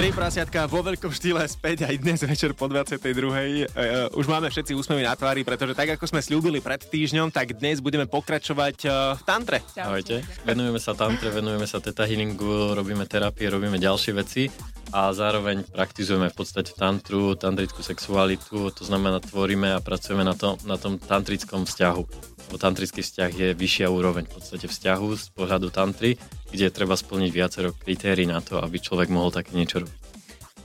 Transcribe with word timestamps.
Tri 0.00 0.16
prasiatka 0.16 0.64
vo 0.64 0.80
veľkom 0.80 1.12
štýle 1.12 1.44
späť 1.44 1.84
aj 1.84 2.00
dnes 2.00 2.24
večer 2.24 2.56
po 2.56 2.64
22. 2.72 3.04
Uh, 3.20 4.08
už 4.16 4.32
máme 4.32 4.48
všetci 4.48 4.72
úsmevy 4.72 5.04
na 5.04 5.12
tvári, 5.12 5.44
pretože 5.44 5.76
tak 5.76 5.92
ako 5.92 6.08
sme 6.08 6.24
slúbili 6.24 6.64
pred 6.64 6.80
týždňom, 6.80 7.28
tak 7.28 7.60
dnes 7.60 7.84
budeme 7.84 8.08
pokračovať 8.08 8.88
uh, 8.88 9.12
v 9.20 9.22
tantre. 9.28 9.60
Ahojte. 9.76 10.24
Venujeme 10.48 10.80
sa 10.80 10.96
tantre, 10.96 11.28
venujeme 11.28 11.68
sa 11.68 11.84
teta 11.84 12.08
healingu, 12.08 12.72
robíme 12.72 13.04
terapie, 13.04 13.52
robíme 13.52 13.76
ďalšie 13.76 14.12
veci 14.16 14.48
a 14.88 15.12
zároveň 15.12 15.68
praktizujeme 15.68 16.32
v 16.32 16.36
podstate 16.40 16.72
tantru, 16.72 17.36
tantrickú 17.36 17.84
sexualitu, 17.84 18.72
to 18.72 18.88
znamená 18.88 19.20
tvoríme 19.20 19.68
a 19.68 19.84
pracujeme 19.84 20.24
na, 20.24 20.32
to, 20.32 20.56
na 20.64 20.80
tom 20.80 20.96
tantrickom 20.96 21.68
vzťahu. 21.68 22.39
Lebo 22.50 22.58
tantrický 22.58 22.98
vzťah 23.06 23.30
je 23.30 23.48
vyššia 23.54 23.86
úroveň 23.86 24.26
v 24.26 24.34
podstate 24.34 24.66
vzťahu 24.66 25.06
z 25.14 25.26
pohľadu 25.38 25.70
tantry, 25.70 26.18
kde 26.50 26.74
treba 26.74 26.98
splniť 26.98 27.30
viacero 27.30 27.70
kritérií 27.70 28.26
na 28.26 28.42
to, 28.42 28.58
aby 28.58 28.82
človek 28.82 29.06
mohol 29.06 29.30
také 29.30 29.54
niečo 29.54 29.86
robiť. 29.86 29.99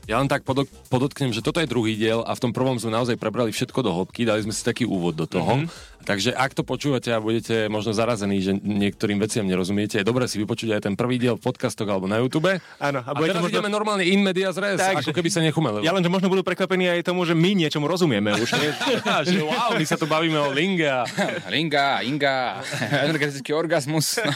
Ja 0.05 0.21
len 0.21 0.29
tak 0.29 0.45
podok- 0.45 0.69
podotknem, 0.93 1.33
že 1.33 1.41
toto 1.41 1.57
je 1.57 1.65
druhý 1.65 1.97
diel 1.97 2.21
a 2.21 2.37
v 2.37 2.41
tom 2.41 2.51
prvom 2.53 2.77
sme 2.77 2.93
naozaj 2.93 3.17
prebrali 3.17 3.49
všetko 3.49 3.81
do 3.81 3.89
hĺbky, 3.89 4.21
dali 4.21 4.45
sme 4.45 4.53
si 4.53 4.61
taký 4.61 4.85
úvod 4.85 5.17
do 5.17 5.25
toho. 5.25 5.65
Mm-hmm. 5.65 5.95
Takže 6.05 6.37
ak 6.37 6.53
to 6.53 6.61
počúvate 6.61 7.09
a 7.09 7.17
budete 7.17 7.65
možno 7.65 7.89
zarazení, 7.89 8.37
že 8.37 8.53
niektorým 8.61 9.17
veciam 9.17 9.41
nerozumiete, 9.41 9.97
je 9.97 10.05
dobré 10.05 10.29
si 10.29 10.37
vypočuť 10.37 10.77
aj 10.77 10.81
ten 10.85 10.93
prvý 10.93 11.17
diel 11.17 11.33
v 11.33 11.41
podcastoch 11.41 11.89
alebo 11.89 12.05
na 12.05 12.21
YouTube. 12.21 12.61
Áno, 12.77 13.01
a, 13.01 13.09
a 13.09 13.17
teraz 13.17 13.41
možno... 13.41 13.49
ideme 13.49 13.73
normálne 13.73 14.05
in 14.05 14.21
media 14.21 14.53
res, 14.53 14.77
tak, 14.77 15.01
ako 15.01 15.09
keby 15.09 15.33
sa 15.33 15.41
nechumeli. 15.41 15.81
Ja 15.81 15.97
len, 15.97 16.05
že 16.05 16.13
možno 16.13 16.29
budú 16.29 16.45
prekvapení 16.45 16.85
aj 16.93 17.09
tomu, 17.09 17.25
že 17.25 17.33
my 17.33 17.57
niečomu 17.57 17.89
rozumieme 17.89 18.37
už. 18.37 18.53
Nie? 18.53 18.69
že 19.33 19.41
wow, 19.41 19.73
my 19.73 19.85
sa 19.89 19.97
tu 19.97 20.05
bavíme 20.05 20.37
o 20.37 20.53
linga. 20.53 21.09
linga, 21.53 22.05
inga, 22.05 22.61
energetický 23.09 23.57
orgazmus. 23.57 24.21
No. 24.21 24.29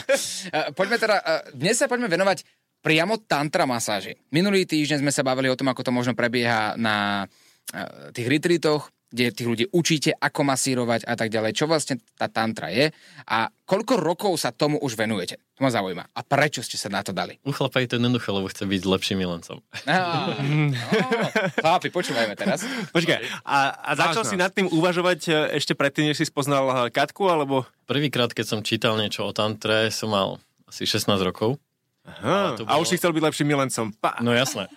poďme 0.74 0.98
teda, 0.98 1.22
dnes 1.54 1.78
sa 1.78 1.86
poďme 1.86 2.10
venovať 2.10 2.59
priamo 2.80 3.20
tantra 3.20 3.68
masáži. 3.68 4.16
Minulý 4.32 4.64
týždeň 4.64 5.04
sme 5.04 5.12
sa 5.12 5.24
bavili 5.24 5.52
o 5.52 5.56
tom, 5.56 5.68
ako 5.68 5.84
to 5.84 5.92
možno 5.92 6.16
prebieha 6.16 6.74
na 6.80 7.28
e, 7.72 8.12
tých 8.12 8.28
retreatoch, 8.28 8.88
kde 9.10 9.34
tých 9.34 9.48
ľudí 9.50 9.64
učíte, 9.74 10.14
ako 10.14 10.46
masírovať 10.46 11.02
a 11.02 11.18
tak 11.18 11.34
ďalej, 11.34 11.58
čo 11.58 11.66
vlastne 11.66 11.98
tá 12.14 12.30
tantra 12.30 12.70
je 12.70 12.94
a 13.26 13.50
koľko 13.66 13.98
rokov 13.98 14.38
sa 14.38 14.54
tomu 14.54 14.78
už 14.78 14.94
venujete. 14.94 15.42
To 15.58 15.66
ma 15.66 15.70
zaujíma. 15.74 16.14
A 16.14 16.20
prečo 16.22 16.62
ste 16.62 16.78
sa 16.78 16.86
na 16.86 17.02
to 17.02 17.10
dali? 17.10 17.42
U 17.42 17.50
chlapa 17.50 17.82
je 17.82 17.90
to 17.90 17.98
jednoduché, 17.98 18.30
lebo 18.30 18.46
chce 18.46 18.64
byť 18.70 18.82
lepším 18.86 19.18
milencom. 19.18 19.58
No, 19.84 19.98
no, 20.38 21.26
chlapi, 21.58 21.90
počúvajme 21.90 22.38
teraz. 22.38 22.62
Počkaj, 22.94 23.42
a, 23.42 23.58
a 23.82 23.90
začal 23.98 24.22
Vážno. 24.22 24.30
si 24.30 24.36
nad 24.38 24.54
tým 24.54 24.70
uvažovať 24.70 25.20
e, 25.26 25.30
ešte 25.58 25.74
predtým, 25.74 26.06
než 26.06 26.22
si 26.22 26.26
spoznal 26.30 26.86
e, 26.86 26.94
Katku, 26.94 27.26
alebo? 27.26 27.66
Prvýkrát, 27.90 28.30
keď 28.30 28.46
som 28.46 28.60
čítal 28.62 28.94
niečo 28.94 29.26
o 29.26 29.34
tantre, 29.34 29.90
som 29.90 30.14
mal 30.14 30.38
asi 30.70 30.86
16 30.86 31.10
rokov. 31.26 31.58
Aha, 32.00 32.56
bolo... 32.56 32.68
A 32.68 32.80
už 32.80 32.86
si 32.88 32.96
chcel 32.96 33.12
byť 33.12 33.22
lepším 33.28 33.46
milencom. 33.52 33.92
Pa. 34.00 34.16
No 34.24 34.32
jasné. 34.32 34.72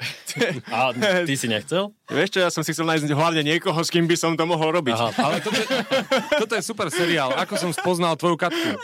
A 0.67 0.91
ty 1.23 1.33
si 1.39 1.47
nechcel? 1.47 1.95
Vieš 2.11 2.29
čo, 2.35 2.39
ja 2.43 2.49
som 2.51 2.61
si 2.67 2.75
chcel 2.75 2.83
nájsť 2.83 3.09
hlavne 3.15 3.41
niekoho, 3.47 3.79
s 3.79 3.87
kým 3.87 4.05
by 4.05 4.15
som 4.19 4.35
to 4.35 4.43
mohol 4.43 4.75
robiť. 4.75 4.93
Aha, 4.93 5.09
ale 5.23 5.35
toto 5.39 5.55
je, 5.55 5.67
toto 6.35 6.53
je 6.59 6.63
super 6.63 6.87
seriál. 6.91 7.31
Ako 7.39 7.55
som 7.55 7.71
spoznal 7.71 8.19
tvoju 8.19 8.35
katku. 8.35 8.75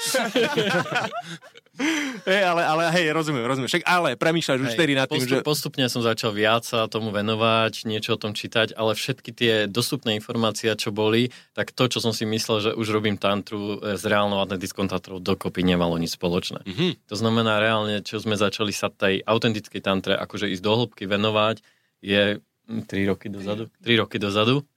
Hej, 2.28 2.44
ale, 2.44 2.62
ale 2.68 2.84
hej, 2.92 3.16
rozumiem, 3.16 3.48
rozumiem. 3.48 3.72
Však 3.72 3.88
ale 3.88 4.20
premýšľaš 4.20 4.60
už 4.68 4.74
tedy 4.76 4.94
nad 5.00 5.08
tým, 5.08 5.24
postup, 5.24 5.40
že... 5.40 5.48
Postupne 5.48 5.86
som 5.88 6.04
začal 6.04 6.36
viac 6.36 6.68
sa 6.68 6.92
tomu 6.92 7.16
venovať, 7.16 7.88
niečo 7.88 8.20
o 8.20 8.20
tom 8.20 8.36
čítať, 8.36 8.76
ale 8.76 8.94
všetky 8.94 9.32
tie 9.32 9.54
dostupné 9.72 10.20
informácie, 10.20 10.68
čo 10.76 10.92
boli, 10.92 11.32
tak 11.56 11.72
to, 11.72 11.88
čo 11.88 12.04
som 12.04 12.12
si 12.12 12.28
myslel, 12.28 12.58
že 12.60 12.72
už 12.76 12.88
robím 12.92 13.16
tantru 13.16 13.80
s 13.80 14.04
reálnou 14.04 14.44
atletickou 14.44 14.84
tantrou, 14.92 15.24
dokopy 15.24 15.64
nemalo 15.64 15.96
nič 15.96 16.20
spoločné. 16.20 16.68
Mm-hmm. 16.68 16.92
To 17.08 17.16
znamená 17.16 17.64
reálne, 17.64 18.04
čo 18.04 18.20
sme 18.20 18.36
začali 18.36 18.76
sa 18.76 18.92
tej 18.92 19.24
autentickej 19.24 19.80
tantre, 19.80 20.14
akože 20.20 20.52
ísť 20.52 20.64
do 20.64 20.74
hĺbky 20.76 21.08
venovať, 21.08 21.64
je 22.04 22.44
3 22.68 22.84
hm, 22.84 23.08
roky 23.08 23.28
dozadu. 23.32 23.64
3 23.82 24.02
roky 24.04 24.18
dozadu. 24.20 24.68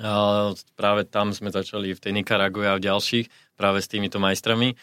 A 0.00 0.54
práve 0.78 1.04
tam 1.04 1.34
sme 1.34 1.52
začali 1.52 1.92
v 1.92 2.00
tej 2.00 2.12
Nikaraguje 2.14 2.64
a 2.70 2.78
v 2.78 2.84
ďalších, 2.88 3.26
práve 3.58 3.84
s 3.84 3.90
týmito 3.90 4.16
majstrami 4.16 4.78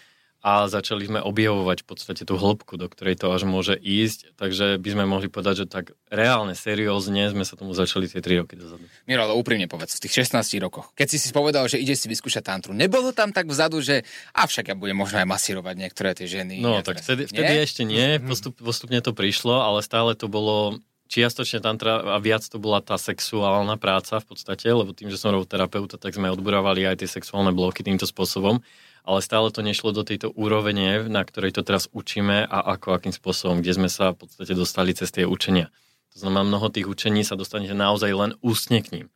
a 0.46 0.70
začali 0.70 1.10
sme 1.10 1.20
objavovať 1.20 1.82
v 1.82 1.88
podstate 1.90 2.22
tú 2.22 2.38
hĺbku, 2.38 2.78
do 2.78 2.86
ktorej 2.86 3.18
to 3.18 3.34
až 3.34 3.50
môže 3.50 3.74
ísť, 3.74 4.38
takže 4.38 4.78
by 4.78 4.90
sme 4.94 5.04
mohli 5.10 5.28
povedať, 5.34 5.66
že 5.66 5.68
tak 5.68 5.98
reálne, 6.14 6.54
seriózne 6.54 7.34
sme 7.34 7.42
sa 7.42 7.58
tomu 7.58 7.74
začali 7.74 8.06
tie 8.06 8.22
3 8.22 8.46
roky 8.46 8.54
dozadu. 8.54 8.86
Miro, 9.10 9.26
ale 9.26 9.34
úprimne 9.34 9.66
povedz, 9.66 9.98
v 9.98 10.06
tých 10.06 10.30
16 10.30 10.62
rokoch, 10.62 10.94
keď 10.94 11.08
si 11.10 11.18
si 11.18 11.34
povedal, 11.34 11.66
že 11.66 11.82
ide 11.82 11.98
si 11.98 12.06
vyskúšať 12.06 12.46
tantru, 12.46 12.72
nebolo 12.78 13.10
tam 13.18 13.34
tak 13.34 13.50
vzadu, 13.50 13.82
že 13.82 14.06
avšak 14.38 14.72
ja 14.72 14.76
budem 14.78 14.96
možno 14.96 15.20
aj 15.20 15.28
masírovať 15.28 15.76
niektoré 15.76 16.14
tie 16.14 16.30
ženy? 16.30 16.62
No, 16.62 16.86
tak 16.86 17.02
vtedy, 17.02 17.26
vtedy 17.26 17.54
ešte 17.58 17.82
nie, 17.82 18.22
mhm. 18.22 18.30
postup, 18.30 18.54
postupne 18.62 19.02
to 19.02 19.18
prišlo, 19.18 19.58
ale 19.58 19.82
stále 19.82 20.14
to 20.14 20.30
bolo 20.30 20.78
čiastočne 21.08 21.64
tantra 21.64 22.04
a 22.04 22.20
viac 22.20 22.44
to 22.44 22.60
bola 22.60 22.84
tá 22.84 23.00
sexuálna 23.00 23.80
práca 23.80 24.20
v 24.20 24.28
podstate, 24.28 24.68
lebo 24.68 24.92
tým, 24.92 25.08
že 25.08 25.18
som 25.18 25.32
robil 25.32 25.48
terapeuta, 25.48 25.96
tak 25.96 26.14
sme 26.14 26.28
odborovali 26.30 26.84
aj 26.84 27.02
tie 27.02 27.10
sexuálne 27.10 27.56
bloky 27.56 27.82
týmto 27.82 28.04
spôsobom 28.04 28.60
ale 29.08 29.24
stále 29.24 29.48
to 29.56 29.64
nešlo 29.64 29.96
do 29.96 30.04
tejto 30.04 30.36
úrovene, 30.36 31.08
na 31.08 31.24
ktorej 31.24 31.56
to 31.56 31.64
teraz 31.64 31.88
učíme 31.96 32.44
a 32.44 32.58
ako, 32.76 32.92
akým 32.92 33.16
spôsobom, 33.16 33.64
kde 33.64 33.80
sme 33.80 33.88
sa 33.88 34.12
v 34.12 34.28
podstate 34.28 34.52
dostali 34.52 34.92
cez 34.92 35.16
tie 35.16 35.24
učenia. 35.24 35.72
To 36.12 36.28
znamená, 36.28 36.44
mnoho 36.44 36.68
tých 36.68 36.92
učení 36.92 37.24
sa 37.24 37.40
dostanete 37.40 37.72
naozaj 37.72 38.12
len 38.12 38.32
ústne 38.44 38.84
k 38.84 38.92
ním. 38.92 39.08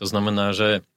To 0.00 0.08
znamená, 0.08 0.56
že 0.56 0.88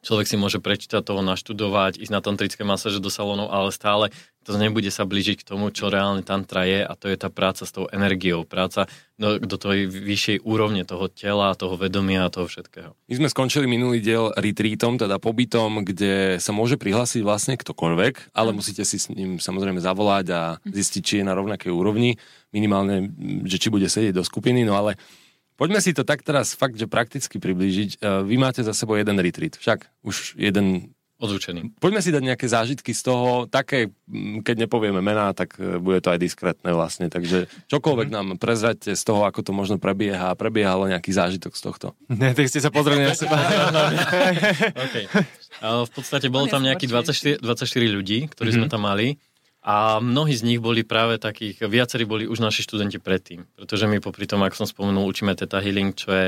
Človek 0.00 0.26
si 0.32 0.36
môže 0.40 0.64
prečítať 0.64 1.04
toho, 1.04 1.20
naštudovať, 1.20 2.00
ísť 2.00 2.12
na 2.12 2.24
tantrické 2.24 2.64
masáže 2.64 3.04
do 3.04 3.12
salónov, 3.12 3.52
ale 3.52 3.68
stále 3.68 4.08
to 4.40 4.56
nebude 4.56 4.88
sa 4.88 5.04
blížiť 5.04 5.44
k 5.44 5.48
tomu, 5.52 5.68
čo 5.68 5.92
reálne 5.92 6.24
tantra 6.24 6.64
je 6.64 6.80
a 6.80 6.92
to 6.96 7.12
je 7.12 7.16
tá 7.20 7.28
práca 7.28 7.68
s 7.68 7.76
tou 7.76 7.84
energiou, 7.92 8.48
práca 8.48 8.88
do, 9.20 9.36
do 9.36 9.56
tej 9.60 9.84
vyššej 9.84 10.36
úrovne 10.40 10.88
toho 10.88 11.12
tela, 11.12 11.52
toho 11.52 11.76
vedomia 11.76 12.24
a 12.24 12.32
toho 12.32 12.48
všetkého. 12.48 12.96
My 12.96 13.14
sme 13.20 13.28
skončili 13.28 13.68
minulý 13.68 14.00
diel 14.00 14.32
retreatom, 14.32 14.96
teda 14.96 15.20
pobytom, 15.20 15.84
kde 15.84 16.40
sa 16.40 16.56
môže 16.56 16.80
prihlásiť 16.80 17.20
vlastne 17.20 17.60
ktokoľvek, 17.60 18.32
ale 18.32 18.56
musíte 18.56 18.80
si 18.88 18.96
s 18.96 19.12
ním 19.12 19.36
samozrejme 19.36 19.84
zavolať 19.84 20.26
a 20.32 20.40
zistiť, 20.64 21.02
či 21.04 21.14
je 21.20 21.28
na 21.28 21.36
rovnakej 21.36 21.68
úrovni, 21.68 22.16
minimálne, 22.56 23.12
že 23.44 23.60
či 23.60 23.68
bude 23.68 23.92
sedieť 23.92 24.16
do 24.16 24.24
skupiny, 24.24 24.64
no 24.64 24.72
ale 24.72 24.96
Poďme 25.60 25.84
si 25.84 25.92
to 25.92 26.08
tak 26.08 26.24
teraz 26.24 26.56
fakt, 26.56 26.80
že 26.80 26.88
prakticky 26.88 27.36
priblížiť. 27.36 28.00
E, 28.00 28.24
vy 28.24 28.40
máte 28.40 28.64
za 28.64 28.72
sebou 28.72 28.96
jeden 28.96 29.20
retreat, 29.20 29.60
však 29.60 29.84
už 30.00 30.40
jeden 30.40 30.96
Odúčený. 31.20 31.76
Poďme 31.76 32.00
si 32.00 32.08
dať 32.08 32.24
nejaké 32.24 32.48
zážitky 32.48 32.96
z 32.96 33.04
toho, 33.04 33.44
také, 33.44 33.92
keď 34.40 34.64
nepovieme 34.64 35.04
mená, 35.04 35.36
tak 35.36 35.52
e, 35.60 35.76
bude 35.76 36.00
to 36.00 36.08
aj 36.08 36.16
diskrétne 36.16 36.72
vlastne, 36.72 37.12
takže 37.12 37.44
čokoľvek 37.68 38.08
mm-hmm. 38.08 38.28
nám 38.32 38.40
prezrate 38.40 38.96
z 38.96 39.02
toho, 39.04 39.28
ako 39.28 39.44
to 39.44 39.52
možno 39.52 39.76
prebieha 39.76 40.32
a 40.32 40.38
prebiehalo 40.38 40.88
nejaký 40.88 41.12
zážitok 41.12 41.52
z 41.52 41.60
tohto. 41.60 41.86
Ne, 42.08 42.32
tak 42.32 42.48
ste 42.48 42.64
sa 42.64 42.72
pozreli 42.72 43.04
na 43.04 43.12
seba. 43.12 43.36
okay. 44.88 45.12
V 45.60 45.92
podstate 45.92 46.32
bolo 46.32 46.48
tam 46.48 46.64
nejakých 46.64 46.88
24, 46.88 47.44
24 47.44 47.68
ľudí, 48.00 48.32
ktorí 48.32 48.56
mm-hmm. 48.56 48.64
sme 48.64 48.72
tam 48.72 48.88
mali 48.88 49.20
a 49.60 50.00
mnohí 50.00 50.32
z 50.32 50.44
nich 50.44 50.60
boli 50.60 50.82
práve 50.82 51.20
takých, 51.20 51.60
viacerí 51.68 52.08
boli 52.08 52.24
už 52.24 52.40
naši 52.40 52.64
študenti 52.64 52.96
predtým, 52.96 53.44
pretože 53.60 53.84
my 53.84 54.00
popri 54.00 54.24
tom, 54.24 54.40
ako 54.40 54.64
som 54.64 54.68
spomenul, 54.68 55.04
učíme 55.04 55.36
Theta 55.36 55.60
Healing, 55.60 55.92
čo 55.92 56.08
je 56.10 56.26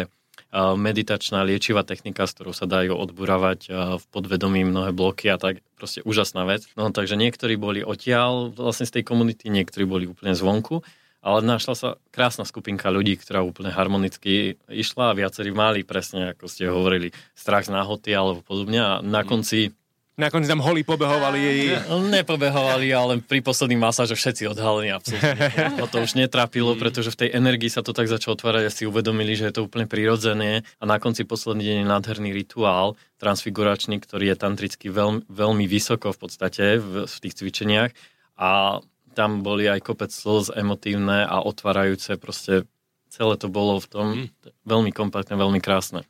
meditačná 0.52 1.40
liečivá 1.48 1.80
technika, 1.80 2.28
s 2.28 2.36
ktorou 2.36 2.52
sa 2.52 2.68
dajú 2.68 2.92
odburávať 2.92 3.72
v 3.72 4.04
podvedomí 4.12 4.68
mnohé 4.68 4.92
bloky 4.92 5.32
a 5.32 5.40
tak 5.40 5.64
proste 5.80 6.04
úžasná 6.04 6.44
vec. 6.44 6.68
No 6.76 6.92
takže 6.92 7.16
niektorí 7.16 7.56
boli 7.56 7.80
odtiaľ 7.80 8.52
vlastne 8.52 8.84
z 8.84 9.00
tej 9.00 9.04
komunity, 9.08 9.48
niektorí 9.48 9.88
boli 9.88 10.04
úplne 10.04 10.36
zvonku, 10.36 10.84
ale 11.24 11.40
našla 11.40 11.72
sa 11.72 11.88
krásna 12.12 12.44
skupinka 12.44 12.92
ľudí, 12.92 13.16
ktorá 13.16 13.40
úplne 13.40 13.72
harmonicky 13.72 14.60
išla 14.68 15.14
a 15.14 15.16
viacerí 15.16 15.56
mali 15.56 15.88
presne, 15.88 16.36
ako 16.36 16.44
ste 16.50 16.68
hovorili, 16.68 17.16
strach 17.32 17.64
z 17.64 17.72
náhoty 17.72 18.12
alebo 18.12 18.44
podobne. 18.44 18.80
A 18.84 18.92
na 19.00 19.24
konci 19.24 19.72
Nakoniec 20.12 20.44
tam 20.44 20.60
holí 20.60 20.84
pobehovali. 20.84 21.72
Nepobehovali, 21.88 22.92
ale 22.92 23.24
pri 23.24 23.40
posledných 23.40 23.80
masážoch 23.80 24.20
všetci 24.20 24.44
odhalení 24.44 24.92
absolútne. 24.92 25.48
To, 25.80 25.88
to 25.88 25.98
už 26.04 26.20
netrapilo, 26.20 26.76
pretože 26.76 27.16
v 27.16 27.26
tej 27.26 27.28
energii 27.32 27.72
sa 27.72 27.80
to 27.80 27.96
tak 27.96 28.12
začalo 28.12 28.36
otvárať 28.36 28.68
a 28.68 28.74
si 28.74 28.84
uvedomili, 28.84 29.32
že 29.32 29.48
je 29.48 29.54
to 29.56 29.64
úplne 29.64 29.88
prirodzené 29.88 30.68
a 30.78 30.84
na 30.84 31.00
konci 31.00 31.24
posledný 31.24 31.64
deň 31.64 31.76
je 31.80 31.86
nádherný 31.88 32.30
rituál 32.36 32.94
transfiguračný, 33.16 34.04
ktorý 34.04 34.34
je 34.34 34.36
tantricky 34.36 34.92
veľmi, 34.92 35.24
veľmi 35.32 35.64
vysoko 35.64 36.12
v 36.12 36.18
podstate 36.18 36.76
v, 36.76 37.08
v 37.08 37.16
tých 37.24 37.34
cvičeniach 37.40 37.90
a 38.36 38.82
tam 39.16 39.40
boli 39.40 39.68
aj 39.68 39.80
kopec 39.80 40.12
slz 40.12 40.52
emotívne 40.52 41.24
a 41.24 41.40
otvárajúce, 41.40 42.20
proste 42.20 42.68
celé 43.12 43.36
to 43.36 43.48
bolo 43.52 43.80
v 43.80 43.88
tom 43.88 44.06
mm. 44.24 44.28
veľmi 44.64 44.90
kompaktné, 44.92 45.36
veľmi 45.36 45.60
krásne. 45.60 46.04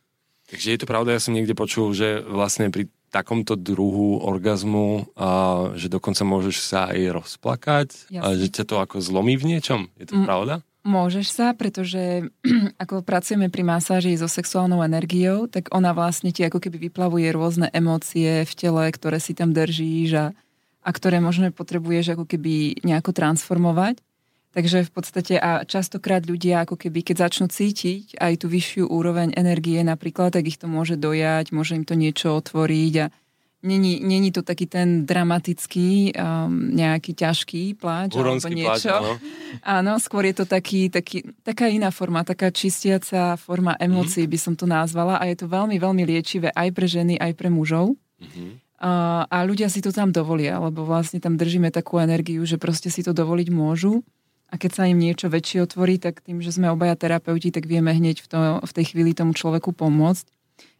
Takže 0.50 0.68
je 0.74 0.78
to 0.82 0.90
pravda, 0.90 1.16
ja 1.16 1.22
som 1.22 1.34
niekde 1.34 1.54
počul, 1.54 1.90
že 1.94 2.22
vlastne 2.22 2.70
pri 2.70 2.90
takomto 3.12 3.54
druhu 3.54 4.24
orgazmu, 4.24 5.12
a, 5.14 5.28
že 5.76 5.86
dokonca 5.86 6.24
môžeš 6.24 6.56
sa 6.58 6.88
aj 6.88 7.00
rozplakať 7.12 7.88
a 8.16 8.32
Jasne. 8.32 8.40
že 8.40 8.46
ťa 8.48 8.64
to 8.64 8.76
ako 8.80 8.96
zlomí 8.98 9.36
v 9.36 9.52
niečom? 9.52 9.92
Je 10.00 10.08
to 10.08 10.16
Mm. 10.16 10.24
pravda? 10.24 10.54
Môžeš 10.82 11.30
sa, 11.30 11.54
pretože 11.54 12.26
ako 12.82 13.06
pracujeme 13.06 13.46
pri 13.46 13.62
masáži 13.62 14.18
so 14.18 14.26
sexuálnou 14.26 14.82
energiou, 14.82 15.46
tak 15.46 15.70
ona 15.70 15.94
vlastne 15.94 16.32
ti 16.32 16.42
ako 16.42 16.58
keby 16.58 16.88
vyplavuje 16.90 17.28
rôzne 17.30 17.70
emócie 17.70 18.42
v 18.42 18.52
tele, 18.56 18.90
ktoré 18.90 19.22
si 19.22 19.30
tam 19.30 19.54
držíš 19.54 20.10
a, 20.18 20.26
a 20.82 20.90
ktoré 20.90 21.22
možno 21.22 21.52
potrebuješ 21.54 22.18
ako 22.18 22.24
keby 22.26 22.82
nejako 22.82 23.14
transformovať. 23.14 24.02
Takže 24.52 24.84
v 24.84 24.92
podstate 24.92 25.34
a 25.40 25.64
častokrát 25.64 26.20
ľudia 26.28 26.68
ako 26.68 26.76
keby, 26.76 27.00
keď 27.00 27.28
začnú 27.28 27.48
cítiť 27.48 28.20
aj 28.20 28.44
tú 28.44 28.52
vyššiu 28.52 28.84
úroveň 28.84 29.32
energie 29.32 29.80
napríklad, 29.80 30.36
tak 30.36 30.44
ich 30.44 30.60
to 30.60 30.68
môže 30.68 31.00
dojať, 31.00 31.56
môže 31.56 31.72
im 31.72 31.88
to 31.88 31.96
niečo 31.96 32.36
otvoriť 32.36 32.94
a 33.00 33.06
není, 33.64 34.04
není 34.04 34.28
to 34.28 34.44
taký 34.44 34.68
ten 34.68 35.08
dramatický, 35.08 36.12
um, 36.12 36.68
nejaký 36.68 37.16
ťažký 37.16 37.80
pláč 37.80 38.12
alebo 38.12 38.36
Huronský 38.36 38.54
pláč, 38.60 38.84
niečo. 38.84 38.92
áno. 38.92 39.12
Áno, 39.80 39.92
skôr 40.00 40.28
je 40.28 40.34
to 40.42 40.44
taký, 40.44 40.88
taký, 40.92 41.24
taká 41.44 41.68
iná 41.68 41.88
forma, 41.88 42.24
taká 42.24 42.52
čistiaca 42.52 43.36
forma 43.36 43.76
emócií 43.76 44.28
by 44.28 44.38
som 44.40 44.54
to 44.56 44.68
nazvala 44.68 45.20
a 45.20 45.28
je 45.28 45.44
to 45.44 45.46
veľmi, 45.48 45.76
veľmi 45.80 46.02
liečivé 46.08 46.52
aj 46.52 46.68
pre 46.72 46.88
ženy, 46.88 47.20
aj 47.20 47.32
pre 47.36 47.48
mužov. 47.52 47.96
A, 48.82 49.22
a 49.30 49.36
ľudia 49.46 49.70
si 49.70 49.78
to 49.78 49.94
tam 49.94 50.10
dovolia, 50.10 50.58
lebo 50.58 50.82
vlastne 50.82 51.22
tam 51.22 51.38
držíme 51.38 51.70
takú 51.70 52.02
energiu, 52.02 52.42
že 52.42 52.58
proste 52.58 52.90
si 52.90 53.04
to 53.06 53.14
dovoliť 53.14 53.48
môžu. 53.54 54.02
A 54.52 54.60
keď 54.60 54.70
sa 54.76 54.84
im 54.84 55.00
niečo 55.00 55.32
väčšie 55.32 55.64
otvorí, 55.64 55.96
tak 55.96 56.20
tým, 56.20 56.44
že 56.44 56.52
sme 56.52 56.68
obaja 56.68 56.92
terapeuti, 56.92 57.48
tak 57.48 57.64
vieme 57.64 57.88
hneď 57.88 58.20
v, 58.20 58.26
to, 58.28 58.38
v 58.60 58.72
tej 58.76 58.92
chvíli 58.92 59.16
tomu 59.16 59.32
človeku 59.32 59.72
pomôcť. 59.72 60.28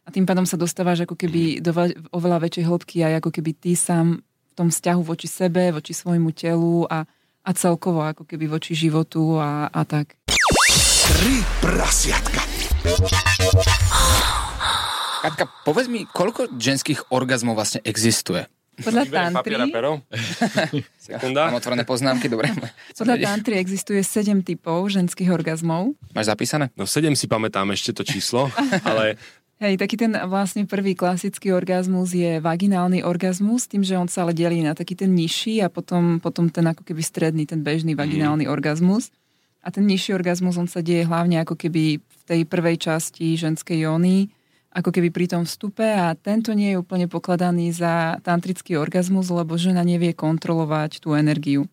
A 0.05 0.13
tým 0.13 0.29
pádom 0.29 0.45
sa 0.45 0.61
dostávaš 0.61 1.09
ako 1.09 1.17
keby 1.17 1.57
do 1.57 1.73
ve- 1.73 1.97
oveľa 2.13 2.45
väčšej 2.45 2.69
hĺbky 2.69 3.01
aj 3.01 3.13
ako 3.25 3.29
keby 3.33 3.51
ty 3.57 3.73
sám 3.73 4.21
v 4.21 4.53
tom 4.53 4.69
vzťahu 4.69 5.01
voči 5.01 5.25
sebe, 5.25 5.73
voči 5.73 5.97
svojmu 5.97 6.29
telu 6.37 6.85
a, 6.85 7.01
a 7.41 7.49
celkovo 7.57 8.05
ako 8.05 8.29
keby 8.29 8.45
voči 8.45 8.77
životu 8.77 9.41
a, 9.41 9.73
a 9.73 9.81
tak. 9.89 10.21
Tri 11.17 11.41
prasiatka. 11.57 12.45
Katka, 15.23 15.49
povedz 15.65 15.89
mi, 15.89 16.05
koľko 16.05 16.51
ženských 16.61 17.09
orgazmov 17.09 17.57
vlastne 17.57 17.81
existuje? 17.81 18.45
Podľa 18.81 19.03
tantry, 19.05 19.53
pero. 19.69 20.01
Sekunda. 21.05 21.51
Mám 21.51 21.61
otvorené 21.61 21.85
poznámky, 21.85 22.25
dobre. 22.25 22.49
podľa 22.97 23.21
tantry 23.21 23.61
existuje 23.61 24.01
7 24.01 24.41
typov 24.41 24.89
ženských 24.89 25.29
orgazmov. 25.29 25.93
Máš 26.17 26.33
zapísané? 26.33 26.73
No 26.73 26.89
7 26.89 27.13
si 27.13 27.29
pamätám 27.29 27.69
ešte 27.69 27.93
to 27.93 28.01
číslo, 28.01 28.49
ale 28.81 29.21
Hej, 29.63 29.79
taký 29.79 29.95
ten 29.95 30.11
vlastne 30.27 30.67
prvý 30.67 30.91
klasický 30.91 31.55
orgazmus 31.55 32.11
je 32.11 32.43
vaginálny 32.43 32.99
orgazmus, 32.99 33.63
tým, 33.71 33.79
že 33.79 33.95
on 33.95 34.11
sa 34.11 34.27
ale 34.27 34.35
delí 34.35 34.59
na 34.59 34.75
taký 34.75 34.91
ten 34.91 35.15
nižší 35.15 35.63
a 35.63 35.71
potom, 35.71 36.19
potom 36.19 36.51
ten 36.51 36.67
ako 36.67 36.83
keby 36.83 36.99
stredný, 36.99 37.47
ten 37.47 37.63
bežný 37.63 37.95
vaginálny 37.95 38.43
orgazmus. 38.43 39.07
A 39.63 39.71
ten 39.71 39.87
nižší 39.87 40.19
orgazmus, 40.19 40.59
on 40.59 40.67
sa 40.67 40.83
deje 40.83 41.07
hlavne 41.07 41.39
ako 41.39 41.55
keby 41.55 41.95
v 41.95 42.21
tej 42.27 42.43
prvej 42.43 42.75
časti 42.75 43.39
ženskej 43.39 43.87
jóny, 43.87 44.35
ako 44.73 44.89
keby 44.89 45.13
pri 45.13 45.29
tom 45.29 45.45
vstupe 45.45 45.85
a 45.85 46.17
tento 46.17 46.49
nie 46.57 46.73
je 46.73 46.81
úplne 46.81 47.05
pokladaný 47.05 47.69
za 47.69 48.17
tantrický 48.25 48.81
orgazmus, 48.81 49.29
lebo 49.29 49.53
žena 49.53 49.85
nevie 49.85 50.17
kontrolovať 50.17 50.97
tú 50.97 51.13
energiu. 51.13 51.69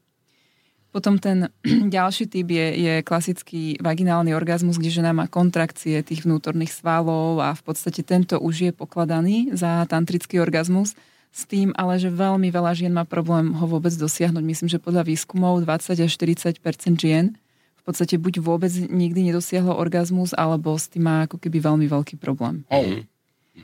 Potom 0.91 1.17
ten 1.17 1.49
ďalší 1.97 2.29
typ 2.29 2.47
je, 2.50 2.67
je 2.76 2.94
klasický 3.00 3.81
vaginálny 3.81 4.37
orgazmus, 4.37 4.76
kde 4.76 5.00
žena 5.00 5.17
má 5.17 5.31
kontrakcie 5.31 6.05
tých 6.05 6.29
vnútorných 6.29 6.76
svalov 6.76 7.41
a 7.41 7.56
v 7.56 7.62
podstate 7.64 8.05
tento 8.05 8.37
už 8.37 8.70
je 8.70 8.73
pokladaný 8.76 9.55
za 9.56 9.87
tantrický 9.88 10.43
orgazmus. 10.43 10.93
S 11.31 11.47
tým 11.47 11.70
ale, 11.79 11.94
že 11.94 12.11
veľmi 12.11 12.50
veľa 12.50 12.75
žien 12.75 12.91
má 12.91 13.06
problém 13.06 13.55
ho 13.55 13.67
vôbec 13.70 13.94
dosiahnuť. 13.94 14.43
Myslím, 14.43 14.69
že 14.69 14.82
podľa 14.82 15.06
výskumov 15.06 15.62
20 15.62 15.94
až 15.94 16.11
40% 16.11 16.58
žien 16.99 17.38
v 17.80 17.82
podstate 17.88 18.20
buď 18.20 18.44
vôbec 18.44 18.70
nikdy 18.70 19.32
nedosiahlo 19.32 19.72
orgazmus, 19.72 20.36
alebo 20.36 20.76
s 20.76 20.92
tým 20.92 21.08
má 21.08 21.16
ako 21.24 21.40
keby 21.40 21.64
veľmi 21.64 21.86
veľký 21.88 22.20
problém. 22.20 22.68
Oh. 22.68 22.84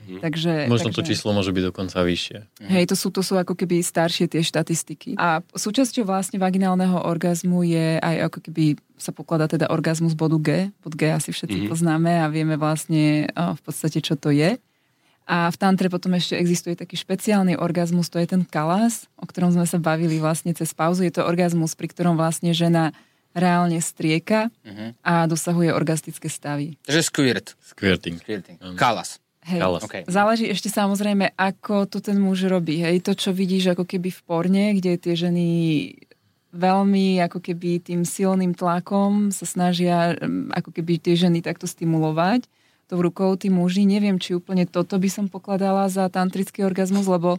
Takže, 0.07 0.67
Možno 0.71 0.93
to 0.93 1.01
takže... 1.01 1.15
číslo 1.15 1.35
môže 1.35 1.51
byť 1.51 1.63
dokonca 1.73 1.97
vyššie. 1.99 2.37
Hej, 2.69 2.85
to 2.91 2.95
sú, 2.95 3.07
to 3.11 3.21
sú 3.25 3.35
ako 3.35 3.57
keby 3.57 3.83
staršie 3.83 4.29
tie 4.29 4.43
štatistiky. 4.43 5.19
A 5.19 5.43
súčasťou 5.55 6.07
vlastne 6.07 6.39
vaginálneho 6.39 7.03
orgazmu 7.03 7.65
je 7.67 7.99
aj 7.99 8.31
ako 8.31 8.39
keby 8.47 8.65
sa 8.97 9.11
pokladá 9.11 9.45
teda 9.51 9.69
orgazmus 9.69 10.17
bodu 10.17 10.37
G. 10.39 10.49
Bod 10.81 10.95
G 10.95 11.11
asi 11.11 11.35
všetci 11.35 11.65
mm-hmm. 11.65 11.71
poznáme 11.71 12.13
a 12.23 12.25
vieme 12.31 12.55
vlastne 12.55 13.29
o, 13.35 13.53
v 13.57 13.61
podstate, 13.61 13.99
čo 13.99 14.15
to 14.15 14.31
je. 14.31 14.57
A 15.27 15.51
v 15.51 15.57
tantre 15.59 15.91
potom 15.91 16.15
ešte 16.15 16.39
existuje 16.39 16.79
taký 16.79 16.95
špeciálny 16.95 17.59
orgazmus, 17.59 18.07
to 18.07 18.15
je 18.15 18.31
ten 18.31 18.47
kalas, 18.47 19.11
o 19.19 19.27
ktorom 19.27 19.51
sme 19.51 19.67
sa 19.67 19.75
bavili 19.75 20.23
vlastne 20.23 20.55
cez 20.55 20.71
pauzu. 20.71 21.03
Je 21.03 21.11
to 21.11 21.27
orgazmus, 21.27 21.75
pri 21.75 21.91
ktorom 21.91 22.15
vlastne 22.15 22.55
žena 22.55 22.95
reálne 23.37 23.77
strieka 23.77 24.49
a 25.05 25.29
dosahuje 25.29 25.69
orgastické 25.69 26.25
stavy. 26.25 26.81
Takže 26.81 27.03
squirt. 27.05 27.45
Squirting. 27.61 28.17
Squirting. 28.17 28.57
Kalas. 28.73 29.21
Hej. 29.45 29.61
Kalas. 29.61 29.81
Okay. 29.85 30.03
Záleží 30.09 30.49
ešte 30.49 30.67
samozrejme, 30.67 31.37
ako 31.37 31.85
to 31.87 32.01
ten 32.01 32.17
muž 32.17 32.49
robí. 32.49 32.81
Hej, 32.81 33.05
to, 33.05 33.15
čo 33.15 33.31
vidíš 33.31 33.77
ako 33.77 33.87
keby 33.87 34.09
v 34.11 34.21
porne, 34.25 34.65
kde 34.75 34.99
tie 34.99 35.13
ženy 35.15 35.47
veľmi 36.57 37.21
ako 37.21 37.43
keby 37.43 37.83
tým 37.83 38.01
silným 38.01 38.57
tlakom 38.57 39.29
sa 39.29 39.45
snažia 39.45 40.17
mm, 40.17 40.55
ako 40.57 40.73
keby 40.73 40.97
tie 40.97 41.13
ženy 41.13 41.45
takto 41.45 41.69
stimulovať 41.69 42.49
tou 42.87 43.03
rukou, 43.03 43.35
tí 43.35 43.51
muži. 43.51 43.83
Neviem, 43.83 44.15
či 44.15 44.33
úplne 44.33 44.63
toto 44.63 44.95
by 44.95 45.09
som 45.11 45.25
pokladala 45.27 45.91
za 45.91 46.07
tantrický 46.07 46.63
orgazmus, 46.63 47.03
lebo 47.03 47.35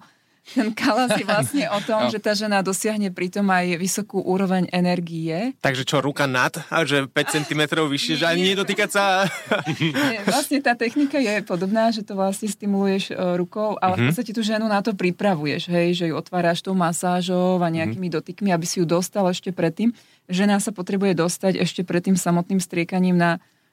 ten 0.49 0.73
kalas 0.73 1.13
je 1.15 1.25
vlastne 1.25 1.65
o 1.69 1.79
tom, 1.83 2.01
No. 2.07 2.13
že 2.13 2.23
tá 2.23 2.33
žena 2.33 2.65
dosiahne 2.65 3.11
pritom 3.11 3.45
aj 3.45 3.77
vysokú 3.77 4.23
úroveň 4.23 4.71
energie. 4.71 5.53
Takže 5.61 5.85
čo, 5.85 6.01
ruka 6.01 6.25
nad, 6.25 6.55
a 6.71 6.87
že 6.87 7.05
5 7.05 7.15
cm 7.15 7.61
vyššie, 7.69 8.15
že 8.23 8.27
ani 8.27 8.55
nedotýkať 8.55 8.89
sa... 8.89 9.29
Nie, 9.83 10.25
Vlastne 10.25 10.63
tá 10.65 10.73
technika 10.79 11.21
je 11.21 11.43
podobná, 11.43 11.91
že 11.91 12.01
to 12.01 12.17
vlastne 12.17 12.49
stimuluješ 12.49 13.11
e, 13.11 13.15
rukou, 13.37 13.77
ale 13.79 13.99
v 13.99 14.03
podstate 14.09 14.33
tú 14.33 14.41
ženu 14.41 14.65
na 14.67 14.81
to 14.81 14.95
pripravuješ, 14.95 15.69
hej, 15.69 15.89
že 15.99 16.05
ju 16.09 16.15
otváraš 16.17 16.65
tou 16.65 16.73
masážou 16.73 17.61
a 17.61 17.69
nejakými 17.69 18.09
dotykmi, 18.09 18.49
aby 18.55 18.65
si 18.65 18.81
ju 18.81 18.87
dostal 18.89 19.29
ešte 19.29 19.53
predtým. 19.53 19.93
Žena 20.29 20.61
sa 20.61 20.73
potrebuje 20.73 21.17
dostať 21.17 21.61
ešte 21.61 21.83
pred 21.85 22.05
tým 22.05 22.17
samotným 22.17 22.61
striekaním 22.61 23.17
na 23.17 23.31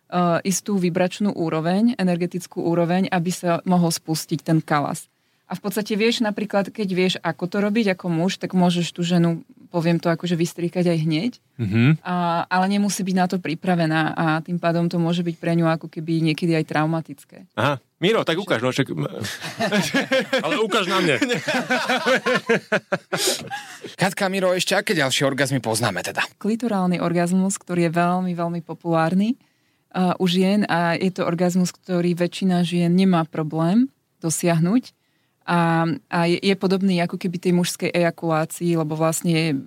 uh, 0.08 0.40
istú 0.42 0.80
vibračnú 0.80 1.36
úroveň, 1.36 2.00
energetickú 2.00 2.64
úroveň, 2.64 3.12
aby 3.12 3.32
sa 3.32 3.60
mohol 3.68 3.92
spustiť 3.92 4.40
ten 4.40 4.60
kalas. 4.64 5.12
A 5.46 5.54
v 5.54 5.62
podstate 5.62 5.94
vieš 5.94 6.26
napríklad, 6.26 6.74
keď 6.74 6.88
vieš, 6.90 7.14
ako 7.22 7.46
to 7.46 7.58
robiť 7.62 7.94
ako 7.94 8.10
muž, 8.10 8.42
tak 8.42 8.58
môžeš 8.58 8.90
tú 8.90 9.06
ženu, 9.06 9.46
poviem 9.70 10.02
to 10.02 10.10
akože 10.10 10.34
vystriekať 10.34 10.90
aj 10.90 10.98
hneď, 11.06 11.32
Mhm. 11.56 12.02
a, 12.04 12.44
ale 12.50 12.66
nemusí 12.68 13.00
byť 13.06 13.16
na 13.16 13.26
to 13.30 13.38
pripravená 13.40 14.12
a 14.12 14.26
tým 14.42 14.58
pádom 14.58 14.90
to 14.90 14.98
môže 14.98 15.22
byť 15.22 15.36
pre 15.38 15.54
ňu 15.56 15.70
ako 15.70 15.88
keby 15.88 16.20
niekedy 16.20 16.52
aj 16.58 16.66
traumatické. 16.66 17.46
Aha, 17.56 17.78
Miro, 18.02 18.26
tak 18.26 18.36
ukáž, 18.36 18.60
no, 18.60 18.74
čak... 18.76 18.90
Ale 20.46 20.60
ukáž 20.60 20.90
na 20.90 21.00
mne. 21.00 21.16
Katka, 24.02 24.28
Miro, 24.28 24.52
ešte 24.52 24.76
aké 24.76 24.92
ďalšie 24.98 25.24
orgazmy 25.30 25.60
poznáme 25.62 26.02
teda? 26.04 26.26
Klitorálny 26.42 27.00
orgazmus, 27.00 27.56
ktorý 27.56 27.88
je 27.88 27.92
veľmi, 27.94 28.34
veľmi 28.36 28.62
populárny 28.66 29.38
uh, 29.94 30.18
u 30.20 30.26
žien 30.28 30.66
a 30.68 30.98
je 30.98 31.12
to 31.14 31.24
orgazmus, 31.24 31.72
ktorý 31.72 32.16
väčšina 32.18 32.66
žien 32.66 32.92
nemá 32.92 33.24
problém 33.24 33.88
dosiahnuť 34.20 34.95
a, 35.46 35.86
a 36.10 36.20
je, 36.26 36.42
je 36.42 36.56
podobný 36.58 36.98
ako 37.06 37.22
keby 37.22 37.38
tej 37.38 37.54
mužskej 37.54 37.94
ejakulácii, 37.94 38.74
lebo 38.76 38.98
vlastne 38.98 39.62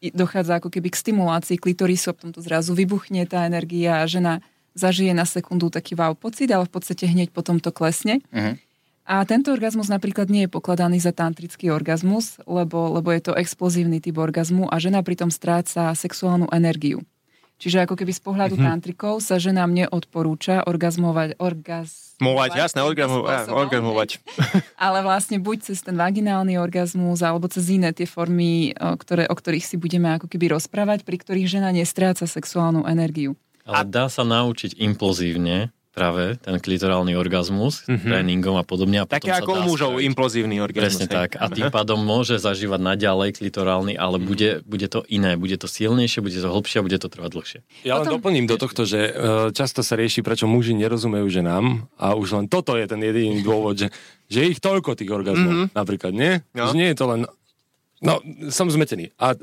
dochádza 0.00 0.56
ako 0.56 0.72
keby 0.72 0.88
k 0.88 1.00
stimulácii 1.04 1.60
klitorisu 1.60 2.10
a 2.10 2.16
potom 2.16 2.32
to 2.32 2.40
zrazu 2.40 2.72
vybuchne 2.72 3.28
tá 3.28 3.44
energia 3.44 4.00
a 4.00 4.08
žena 4.08 4.40
zažije 4.78 5.10
na 5.12 5.26
sekundu 5.26 5.68
taký 5.68 5.98
wow 5.98 6.14
pocit, 6.14 6.48
ale 6.54 6.64
v 6.64 6.72
podstate 6.72 7.04
hneď 7.10 7.34
potom 7.34 7.58
to 7.60 7.74
klesne. 7.74 8.24
Mhm. 8.32 8.62
A 9.08 9.24
tento 9.24 9.48
orgazmus 9.48 9.88
napríklad 9.88 10.28
nie 10.28 10.44
je 10.44 10.52
pokladaný 10.52 11.00
za 11.00 11.16
tantrický 11.16 11.72
orgazmus, 11.72 12.36
lebo, 12.44 12.92
lebo 12.92 13.08
je 13.08 13.24
to 13.24 13.32
explozívny 13.32 14.04
typ 14.04 14.20
orgazmu 14.20 14.68
a 14.68 14.76
žena 14.76 15.00
pritom 15.00 15.32
stráca 15.32 15.96
sexuálnu 15.96 16.52
energiu. 16.52 17.00
Čiže 17.58 17.90
ako 17.90 17.98
keby 17.98 18.14
z 18.14 18.22
pohľadu 18.22 18.54
mm-hmm. 18.54 18.70
tantrikov 18.70 19.18
sa 19.18 19.42
ženám 19.42 19.74
neodporúča 19.74 20.62
orgazmovať, 20.70 21.42
orgaz... 21.42 22.14
Movať, 22.22 22.54
jasné, 22.54 22.86
orgazmovať. 22.86 24.22
ale 24.86 24.98
vlastne 25.02 25.42
buď 25.42 25.70
cez 25.70 25.82
ten 25.82 25.98
vaginálny 25.98 26.54
orgazmus, 26.54 27.18
alebo 27.18 27.50
cez 27.50 27.66
iné 27.74 27.90
tie 27.90 28.06
formy, 28.06 28.78
o, 28.78 28.94
ktoré, 28.94 29.26
o 29.26 29.34
ktorých 29.34 29.66
si 29.66 29.74
budeme 29.74 30.14
ako 30.14 30.30
keby 30.30 30.54
rozprávať, 30.54 31.02
pri 31.02 31.18
ktorých 31.18 31.50
žena 31.58 31.74
nestráca 31.74 32.30
sexuálnu 32.30 32.86
energiu. 32.86 33.34
Ale 33.66 33.90
dá 33.90 34.06
sa 34.06 34.22
naučiť 34.22 34.78
implozívne 34.78 35.74
práve 35.98 36.38
ten 36.38 36.54
klitorálny 36.62 37.18
orgazmus, 37.18 37.82
mm-hmm. 37.90 38.06
tréningom 38.06 38.54
a 38.54 38.62
podobne. 38.62 39.02
A 39.02 39.04
Také 39.10 39.34
potom 39.34 39.34
sa 39.34 39.42
ako 39.42 39.52
dá 39.52 39.58
u 39.58 39.66
mužov, 39.66 39.92
spraviť. 39.98 40.08
implozívny 40.14 40.56
orgazmus. 40.62 40.86
Presne 40.86 41.06
hej. 41.10 41.16
tak. 41.18 41.30
A 41.42 41.44
tým 41.50 41.66
pádom 41.76 41.98
môže 41.98 42.38
zažívať 42.38 42.78
naďalej 42.78 43.30
klitorálny, 43.42 43.98
ale 43.98 44.22
bude, 44.22 44.62
bude 44.62 44.86
to 44.86 45.02
iné. 45.10 45.34
Bude 45.34 45.58
to 45.58 45.66
silnejšie, 45.66 46.22
bude 46.22 46.38
to 46.38 46.46
hlbšie 46.46 46.78
a 46.78 46.82
bude 46.86 46.98
to 47.02 47.10
trvať 47.10 47.30
dlhšie. 47.34 47.60
Ja 47.82 47.98
len 47.98 48.06
doplním 48.06 48.46
do 48.46 48.54
tohto, 48.54 48.86
že 48.86 49.10
e, 49.10 49.12
často 49.50 49.82
sa 49.82 49.98
rieši, 49.98 50.22
prečo 50.22 50.46
muži 50.46 50.78
nerozumejú 50.78 51.26
ženám 51.26 51.90
a 51.98 52.14
už 52.14 52.38
len 52.38 52.46
toto 52.46 52.78
je 52.78 52.86
ten 52.86 53.02
jediný 53.02 53.42
dôvod, 53.42 53.74
že, 53.74 53.88
že 54.30 54.46
ich 54.46 54.62
toľko 54.62 54.94
tých 54.94 55.10
orgazmov, 55.10 55.50
mm-hmm. 55.50 55.74
napríklad, 55.74 56.12
nie? 56.14 56.46
No. 56.54 56.70
Že 56.70 56.74
nie 56.78 56.88
je 56.94 56.96
to 56.96 57.06
len... 57.10 57.20
No, 57.98 58.22
som 58.54 58.70
zmetený. 58.70 59.10
A 59.18 59.34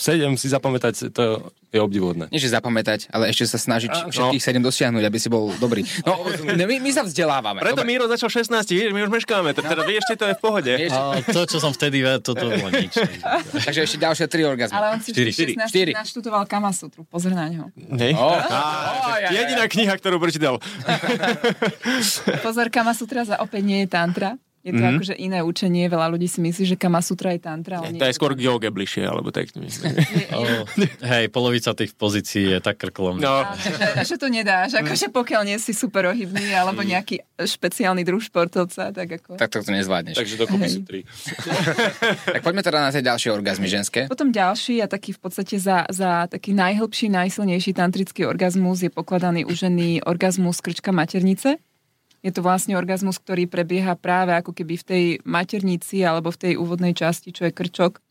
sedem 0.00 0.32
si 0.40 0.48
zapamätať, 0.48 1.12
to 1.12 1.52
je 1.68 1.76
obdivodné. 1.76 2.32
Nie, 2.32 2.40
že 2.40 2.48
zapamätať, 2.48 3.12
ale 3.12 3.28
ešte 3.28 3.44
sa 3.44 3.60
snažiť 3.60 3.92
no. 3.92 4.08
všetkých 4.08 4.40
sedem 4.40 4.64
dosiahnuť, 4.64 5.04
aby 5.04 5.18
si 5.20 5.28
bol 5.28 5.52
dobrý. 5.60 5.84
No, 6.08 6.24
my, 6.48 6.76
my 6.80 6.90
sa 6.90 7.04
vzdelávame. 7.04 7.60
Preto 7.60 7.84
Dobre. 7.84 7.92
Miro 7.92 8.08
začal 8.08 8.32
16, 8.32 8.64
vieš, 8.72 8.90
my 8.96 9.04
už 9.04 9.12
meškáme, 9.12 9.52
teda 9.52 9.84
vieš, 9.84 10.08
to 10.08 10.24
je 10.24 10.34
v 10.34 10.40
pohode. 10.40 10.72
A 10.72 11.20
to, 11.20 11.44
čo 11.44 11.60
som 11.60 11.76
vtedy 11.76 12.00
vedel, 12.00 12.24
to, 12.24 12.32
to 12.32 12.48
bolo 12.48 12.72
nič. 12.72 12.96
takže 13.68 13.84
ešte 13.84 13.98
ďalšie 14.00 14.26
tri 14.32 14.48
orgazmy. 14.48 14.72
Ale 14.72 14.96
on 14.96 15.00
si 15.04 15.12
Štyri. 15.12 15.28
v 15.28 15.60
16 15.60 15.68
Štyri. 15.68 15.92
naštudoval 15.92 16.48
Kamasutru, 16.48 17.04
pozor 17.04 17.36
na 17.36 17.52
ňo. 17.52 17.68
Hej. 18.00 18.16
Oh. 18.16 18.32
Oh, 18.32 19.20
ja, 19.20 19.28
ja, 19.28 19.28
ja. 19.28 19.44
Jediná 19.44 19.68
kniha, 19.68 19.92
ktorú 20.00 20.16
prečítal. 20.16 20.56
Pozor, 22.46 22.72
Kamasutra 22.72 23.28
za 23.28 23.36
opäť 23.44 23.62
nie 23.68 23.84
je 23.84 23.88
tantra. 23.92 24.40
Je 24.66 24.74
to 24.74 24.82
mm-hmm. 24.82 24.98
akože 24.98 25.14
iné 25.14 25.38
učenie, 25.40 25.86
veľa 25.86 26.10
ľudí 26.10 26.26
si 26.26 26.42
myslí, 26.42 26.74
že 26.74 26.76
Kamasutra 26.76 27.30
je 27.32 27.40
tantra. 27.40 27.78
ale 27.78 27.94
nie 27.94 28.00
To 28.02 28.10
je 28.10 28.14
skôr 28.18 28.34
k 28.34 28.42
joge 28.42 28.68
bližšie, 28.74 29.06
alebo 29.06 29.30
tak. 29.30 29.54
myslím. 29.54 29.94
Oh, 30.28 30.66
hej, 31.02 31.32
polovica 31.32 31.72
tých 31.74 31.96
pozícií 31.96 32.52
je 32.52 32.58
tak 32.62 32.78
krklom. 32.78 33.18
No, 33.18 33.42
Áno, 33.42 33.56
že, 33.58 33.72
že 34.04 34.14
to 34.20 34.28
nedáš, 34.30 34.76
akože 34.76 35.10
pokiaľ 35.10 35.42
nie 35.48 35.58
si 35.58 35.72
super 35.74 36.10
ohybný 36.10 36.52
alebo 36.54 36.84
nejaký 36.84 37.24
špeciálny 37.38 38.02
druh 38.02 38.20
športovca, 38.20 38.90
tak 38.92 39.08
ako... 39.08 39.38
Tak 39.38 39.48
to, 39.50 39.62
to 39.62 39.72
nezvládneš. 39.72 40.14
Takže 40.18 40.34
dokopy 40.36 40.68
sú 40.68 40.80
tri. 40.84 41.00
Tak 42.28 42.44
poďme 42.44 42.62
teda 42.62 42.78
na 42.82 42.90
tie 42.92 43.02
ďalšie 43.02 43.30
orgazmy 43.32 43.66
ženské. 43.70 44.06
Potom 44.06 44.30
ďalší 44.30 44.84
a 44.84 44.86
taký 44.86 45.16
v 45.16 45.20
podstate 45.22 45.56
za, 45.58 45.88
za 45.88 46.28
taký 46.28 46.52
najhlbší, 46.52 47.08
najsilnejší 47.08 47.72
tantrický 47.74 48.28
orgazmus 48.28 48.84
je 48.84 48.90
pokladaný 48.92 49.48
u 49.48 49.52
ženy 49.54 50.04
orgazmus 50.04 50.60
krčka 50.60 50.92
maternice. 50.92 51.58
Je 52.22 52.34
to 52.34 52.42
vlastne 52.42 52.74
orgazmus, 52.74 53.22
ktorý 53.22 53.46
prebieha 53.46 53.94
práve 53.94 54.34
ako 54.34 54.50
keby 54.50 54.74
v 54.82 54.84
tej 54.86 55.04
maternici 55.22 56.02
alebo 56.02 56.34
v 56.34 56.40
tej 56.40 56.52
úvodnej 56.58 56.92
časti, 56.92 57.30
čo 57.30 57.46
je 57.46 57.54
krčok. 57.54 58.02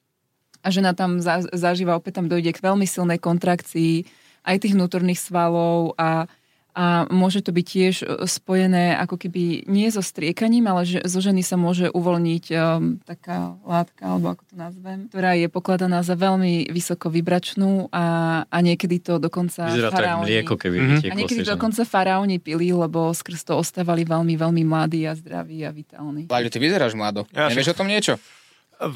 A 0.64 0.72
žena 0.72 0.96
tam 0.96 1.20
za, 1.20 1.44
zažíva, 1.52 2.00
opäť 2.00 2.24
tam 2.24 2.32
dojde 2.32 2.56
k 2.56 2.64
veľmi 2.64 2.88
silnej 2.88 3.20
kontrakcii 3.20 4.08
aj 4.48 4.64
tých 4.64 4.76
vnútorných 4.80 5.20
svalov 5.20 5.92
a, 6.00 6.32
a 6.78 7.08
môže 7.08 7.40
to 7.40 7.50
byť 7.50 7.66
tiež 7.66 7.96
e, 8.00 8.06
spojené 8.24 8.96
ako 8.96 9.18
keby 9.18 9.66
nie 9.66 9.88
so 9.88 10.00
striekaním, 10.00 10.64
ale 10.64 10.84
že 10.84 11.02
zo 11.02 11.18
ženy 11.18 11.42
sa 11.42 11.56
môže 11.56 11.90
uvoľniť 11.90 12.44
um, 12.52 12.56
taká 13.02 13.58
látka, 13.60 14.06
alebo 14.06 14.30
ako 14.30 14.44
to 14.46 14.56
nazvem, 14.56 15.08
ktorá 15.08 15.34
je 15.34 15.48
pokladaná 15.48 16.00
za 16.00 16.14
veľmi 16.14 16.68
vysoko 16.70 17.08
vybračnú 17.08 17.88
a, 17.90 18.04
a 18.44 18.56
niekedy 18.60 19.00
to 19.00 19.18
dokonca 19.18 19.66
Vyzerá 19.66 19.90
faraóni- 19.90 20.24
mlieko, 20.24 20.54
keby 20.54 20.76
Mhm. 20.78 20.94
vytieklo 20.94 21.10
a 21.10 21.18
niekedy 21.18 21.42
dokonca 21.44 21.82
faraóni 21.82 22.38
pili, 22.38 22.70
lebo 22.70 23.10
skrz 23.10 23.42
to 23.44 23.56
ostávali 23.56 24.04
veľmi, 24.04 24.34
veľmi 24.34 24.62
mladí 24.62 25.04
a 25.04 25.12
zdraví 25.12 25.62
a 25.62 25.70
vitálni. 25.70 26.26
Láďo, 26.26 26.48
ty 26.48 26.58
vyzeráš 26.58 26.94
mlado. 26.94 27.24
Ja 27.32 27.48
Nevieš 27.48 27.74
o 27.74 27.76
tom 27.76 27.88
niečo? 27.88 28.16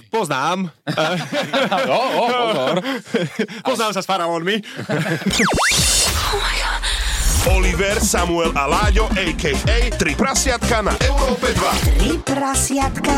poznám. 0.08 0.70
No, 1.82 1.98
oh, 1.98 2.30
pozor. 2.30 2.78
Poznám 3.66 3.90
sa 3.92 3.98
s 3.98 4.06
faraónmi. 4.06 4.62
Oliver, 7.50 7.98
Samuel 7.98 8.54
a 8.54 8.70
Láďo, 8.70 9.10
a.k.a. 9.18 9.78
Tri 9.98 10.14
prasiatka 10.14 10.86
na 10.86 10.94
Európe 11.02 11.50
2. 11.50 11.98
Tri 11.98 12.14
prasiatka. 12.22 13.10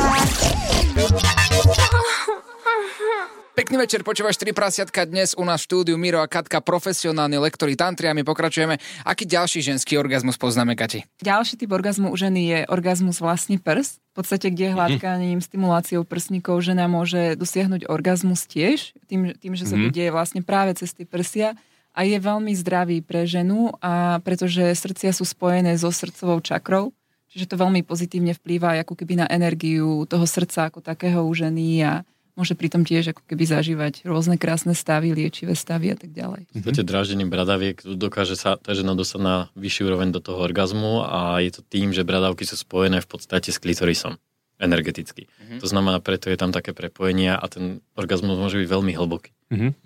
Pekný 3.51 3.75
večer, 3.84 4.00
počúvaš 4.08 4.39
tri 4.39 4.56
prasiatka 4.56 5.03
dnes 5.03 5.36
u 5.36 5.44
nás 5.44 5.60
v 5.60 5.68
štúdiu 5.68 6.00
Miro 6.00 6.24
a 6.24 6.32
Katka, 6.32 6.63
profesionálni 6.63 7.36
lektori 7.36 7.75
tantri 7.75 8.08
a 8.08 8.15
my 8.15 8.24
pokračujeme. 8.24 8.80
Aký 9.03 9.27
ďalší 9.27 9.60
ženský 9.60 10.00
orgazmus 10.00 10.39
poznáme, 10.39 10.80
Kati? 10.80 11.03
Ďalší 11.20 11.60
typ 11.60 11.75
orgazmu 11.75 12.08
u 12.08 12.15
ženy 12.15 12.42
je 12.48 12.60
orgazmus 12.72 13.20
vlastne 13.20 13.60
prs. 13.60 14.00
V 14.15 14.24
podstate, 14.24 14.56
kde 14.56 14.72
hladkaním, 14.72 15.44
stimuláciou 15.44 16.08
prsníkov 16.08 16.63
žena 16.63 16.88
môže 16.88 17.36
dosiahnuť 17.36 17.92
orgazmus 17.92 18.48
tiež, 18.48 18.96
tým, 19.12 19.36
tým 19.36 19.51
že 19.60 19.68
sa 19.68 19.75
to 19.75 19.92
deje 19.92 20.15
vlastne 20.15 20.39
práve 20.39 20.80
cez 20.80 20.96
tie 20.96 21.03
prsia 21.03 21.60
a 21.94 22.00
je 22.04 22.18
veľmi 22.18 22.54
zdravý 22.58 23.06
pre 23.06 23.30
ženu, 23.30 23.70
a 23.80 24.18
pretože 24.26 24.74
srdcia 24.74 25.14
sú 25.14 25.24
spojené 25.24 25.78
so 25.78 25.94
srdcovou 25.94 26.42
čakrou, 26.42 26.90
čiže 27.30 27.54
to 27.54 27.56
veľmi 27.58 27.86
pozitívne 27.86 28.34
vplýva 28.34 28.82
ako 28.82 28.98
keby 28.98 29.26
na 29.26 29.28
energiu 29.30 30.10
toho 30.10 30.26
srdca 30.26 30.74
ako 30.74 30.82
takého 30.82 31.22
u 31.22 31.32
ženy 31.34 31.86
a 31.86 31.94
môže 32.34 32.58
pritom 32.58 32.82
tiež 32.82 33.14
ako 33.14 33.22
keby 33.30 33.46
zažívať 33.46 33.94
rôzne 34.10 34.42
krásne 34.42 34.74
stavy, 34.74 35.14
liečivé 35.14 35.54
stavy 35.54 35.94
a 35.94 35.98
tak 35.98 36.10
ďalej. 36.14 36.50
V 36.50 36.66
podstate 36.66 36.86
dráždením 36.86 37.30
bradaviek 37.30 37.78
dokáže 37.86 38.34
sa 38.34 38.58
tá 38.58 38.74
žena 38.74 38.98
dostať 38.98 39.22
na 39.22 39.36
vyšší 39.54 39.86
úroveň 39.86 40.10
do 40.10 40.18
toho 40.22 40.42
orgazmu 40.42 41.06
a 41.06 41.38
je 41.46 41.54
to 41.54 41.62
tým, 41.62 41.94
že 41.94 42.02
bradavky 42.02 42.42
sú 42.42 42.58
spojené 42.58 43.06
v 43.06 43.10
podstate 43.10 43.54
s 43.54 43.62
klitorisom 43.62 44.18
energeticky. 44.62 45.28
Mm-hmm. 45.28 45.60
To 45.60 45.68
znamená, 45.68 45.98
preto 46.00 46.30
je 46.32 46.38
tam 46.40 46.54
také 46.56 46.72
prepojenie 46.72 47.36
a 47.36 47.46
ten 47.50 47.84
orgazmus 47.98 48.40
môže 48.40 48.62
byť 48.62 48.68
veľmi 48.70 48.94
hlboký. 48.96 49.36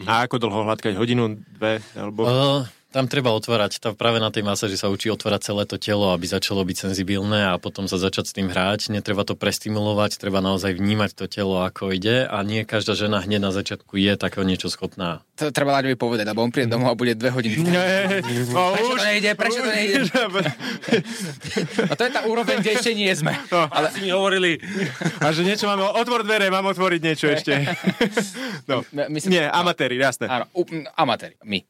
A 0.08 0.26
ako 0.26 0.36
dlho 0.40 0.60
hladkať? 0.68 0.96
Hodinu, 0.96 1.38
dve? 1.60 1.84
Alebo... 1.94 2.22
Uh, 2.24 2.62
tam 2.98 3.06
treba 3.06 3.30
otvárať, 3.30 3.78
tam 3.78 3.94
práve 3.94 4.18
na 4.18 4.34
tej 4.34 4.42
masáži 4.42 4.74
sa 4.74 4.90
učí 4.90 5.14
otvárať 5.14 5.54
celé 5.54 5.70
to 5.70 5.78
telo, 5.78 6.10
aby 6.18 6.26
začalo 6.26 6.66
byť 6.66 6.90
senzibilné 6.90 7.46
a 7.46 7.62
potom 7.62 7.86
sa 7.86 8.02
začať 8.02 8.26
s 8.26 8.34
tým 8.34 8.50
hrať. 8.50 8.90
Netreba 8.90 9.22
to 9.22 9.38
prestimulovať, 9.38 10.18
treba 10.18 10.42
naozaj 10.42 10.74
vnímať 10.74 11.14
to 11.14 11.30
telo, 11.30 11.62
ako 11.62 11.94
ide 11.94 12.26
a 12.26 12.42
nie 12.42 12.66
každá 12.66 12.98
žena 12.98 13.22
hneď 13.22 13.38
na 13.38 13.54
začiatku 13.54 14.02
je 14.02 14.18
takého 14.18 14.42
niečo 14.42 14.74
schopná. 14.74 15.22
To 15.38 15.54
treba 15.54 15.78
Láďovi 15.78 15.94
povedať, 15.94 16.26
lebo 16.26 16.42
on 16.42 16.50
príde 16.50 16.74
domov 16.74 16.90
a 16.90 16.98
bude 16.98 17.14
dve 17.14 17.30
hodiny. 17.30 17.62
Nie, 17.62 18.26
no, 18.50 18.74
Prečo 18.74 18.90
už, 18.90 18.98
to 18.98 19.06
nejde? 19.06 19.30
Prečo 19.38 19.62
to 19.62 19.70
nejde? 19.70 19.98
A 21.92 21.94
to 21.94 22.02
je 22.02 22.12
tá 22.12 22.22
úroveň, 22.26 22.66
kde 22.66 22.82
ešte 22.82 22.92
nie 22.98 23.14
sme. 23.14 23.38
Ale 23.54 23.94
si 23.94 24.02
mi 24.02 24.10
hovorili, 24.10 24.58
A 25.22 25.30
že 25.30 25.46
niečo 25.46 25.70
máme, 25.70 25.86
otvor 25.94 26.26
dvere, 26.26 26.50
mám 26.50 26.66
otvoriť 26.66 27.02
niečo 27.06 27.30
ešte. 27.30 27.54
No. 28.68 28.84
My- 28.92 29.08
myslím- 29.08 29.40
Nie, 29.40 29.48
amatéri, 29.48 29.96
jasné. 29.96 30.28
Áno, 30.28 30.44
amatéri, 31.00 31.40
my. 31.48 31.64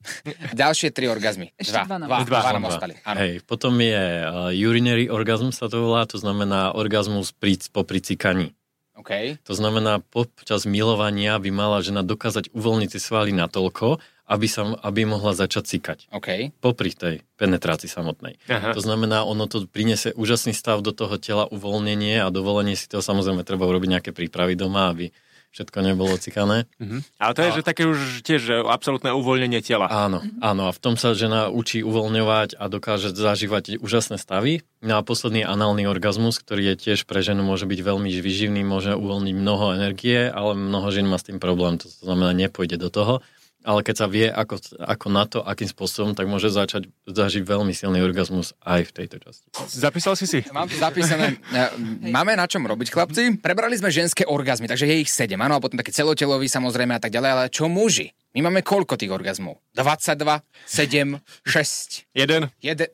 Ďalšie 0.50 0.90
tri 0.90 1.06
orgazmy. 1.18 1.52
Ešte 1.58 1.82
dva 1.84 1.98
Dva, 1.98 2.22
ostali. 2.22 2.30
dva, 2.30 2.40
Dva. 2.40 2.52
nám 2.54 2.66
ostali. 2.70 2.94
Áno. 3.02 3.18
Hej, 3.18 3.34
potom 3.44 3.74
je 3.82 4.04
uh, 4.22 4.54
urinary 4.54 5.10
orgasm 5.10 5.50
sa 5.50 5.66
to 5.68 5.82
volá, 5.82 6.06
to 6.06 6.22
znamená 6.22 6.72
orgazmus 6.78 7.34
pri, 7.34 7.58
po 7.74 7.82
pricikaní. 7.82 8.54
OK. 8.98 9.38
To 9.46 9.54
znamená, 9.54 10.02
počas 10.02 10.66
milovania 10.66 11.38
by 11.38 11.54
mala 11.54 11.86
žena 11.86 12.02
dokázať 12.02 12.50
uvoľniť 12.50 12.98
tie 12.98 13.02
svaly 13.02 13.30
natoľko, 13.30 14.02
aby, 14.28 14.48
sa, 14.50 14.74
aby 14.84 15.06
mohla 15.06 15.38
začať 15.38 15.64
cikať. 15.70 16.00
OK. 16.12 16.52
Popri 16.60 16.92
tej 16.92 17.22
penetrácii 17.38 17.88
samotnej. 17.88 18.42
Aha. 18.50 18.74
To 18.74 18.82
znamená, 18.82 19.22
ono 19.24 19.46
to 19.46 19.70
priniesie 19.70 20.12
úžasný 20.18 20.52
stav 20.52 20.82
do 20.82 20.92
toho 20.92 21.16
tela, 21.22 21.46
uvoľnenie 21.48 22.20
a 22.20 22.28
dovolenie 22.34 22.76
si 22.76 22.90
toho 22.90 23.06
samozrejme 23.06 23.46
treba 23.46 23.70
urobiť 23.70 23.90
nejaké 24.02 24.12
prípravy 24.12 24.58
doma, 24.58 24.92
aby 24.92 25.14
všetko 25.58 25.78
nebolo 25.82 26.14
cikané. 26.22 26.70
Ale 27.18 27.34
to 27.34 27.42
je, 27.42 27.50
že 27.58 27.62
také 27.66 27.90
už 27.90 28.22
tiež 28.22 28.42
že 28.46 28.56
absolútne 28.62 29.10
uvoľnenie 29.18 29.66
tela. 29.66 29.90
Áno, 29.90 30.22
áno. 30.38 30.70
A 30.70 30.72
v 30.72 30.78
tom 30.78 30.94
sa 30.94 31.18
žena 31.18 31.50
učí 31.50 31.82
uvoľňovať 31.82 32.54
a 32.62 32.70
dokáže 32.70 33.10
zažívať 33.18 33.82
úžasné 33.82 34.22
stavy. 34.22 34.62
No 34.86 35.02
a 35.02 35.02
posledný 35.02 35.42
análny 35.42 35.90
orgazmus, 35.90 36.38
ktorý 36.38 36.78
je 36.78 36.94
tiež 36.94 37.10
pre 37.10 37.26
ženu 37.26 37.42
môže 37.42 37.66
byť 37.66 37.80
veľmi 37.82 38.14
výživný, 38.14 38.62
môže 38.62 38.94
uvoľniť 38.94 39.34
mnoho 39.34 39.74
energie, 39.74 40.30
ale 40.30 40.54
mnoho 40.54 40.94
žien 40.94 41.10
má 41.10 41.18
s 41.18 41.26
tým 41.26 41.42
problém. 41.42 41.82
To 41.82 41.90
znamená, 41.90 42.38
nepôjde 42.38 42.78
do 42.78 42.94
toho. 42.94 43.14
Ale 43.66 43.84
keď 43.84 43.96
sa 44.00 44.08
vie, 44.08 44.30
ako, 44.30 44.62
ako 44.80 45.08
na 45.12 45.24
to, 45.28 45.40
akým 45.44 45.68
spôsobom, 45.68 46.16
tak 46.16 46.30
môže 46.30 46.48
začať 46.48 46.88
zažiť 47.10 47.44
veľmi 47.44 47.74
silný 47.76 48.00
orgazmus 48.00 48.56
aj 48.64 48.88
v 48.88 48.92
tejto 49.04 49.18
časti. 49.20 49.46
Zapísal 49.68 50.16
si 50.16 50.24
si? 50.30 50.40
Mám 50.56 50.72
zapísané. 50.72 51.42
Máme 52.00 52.38
na 52.38 52.48
čom 52.48 52.64
robiť, 52.64 52.88
chlapci. 52.94 53.42
Prebrali 53.44 53.76
sme 53.76 53.92
ženské 53.92 54.24
orgazmy, 54.24 54.72
takže 54.72 54.88
je 54.88 55.04
ich 55.04 55.12
7, 55.12 55.36
áno, 55.36 55.58
a 55.58 55.64
potom 55.64 55.76
také 55.76 55.92
celotelový 55.92 56.48
samozrejme 56.48 56.96
a 56.96 57.02
tak 57.02 57.12
ďalej, 57.12 57.30
ale 57.34 57.44
čo 57.52 57.68
muži? 57.68 58.16
My 58.38 58.46
máme 58.46 58.62
koľko 58.62 59.02
tých 59.02 59.10
orgazmov? 59.10 59.58
22, 59.74 60.46
7, 60.70 61.18
6, 61.42 62.06
Jeden? 62.14 62.54
1. 62.62 62.86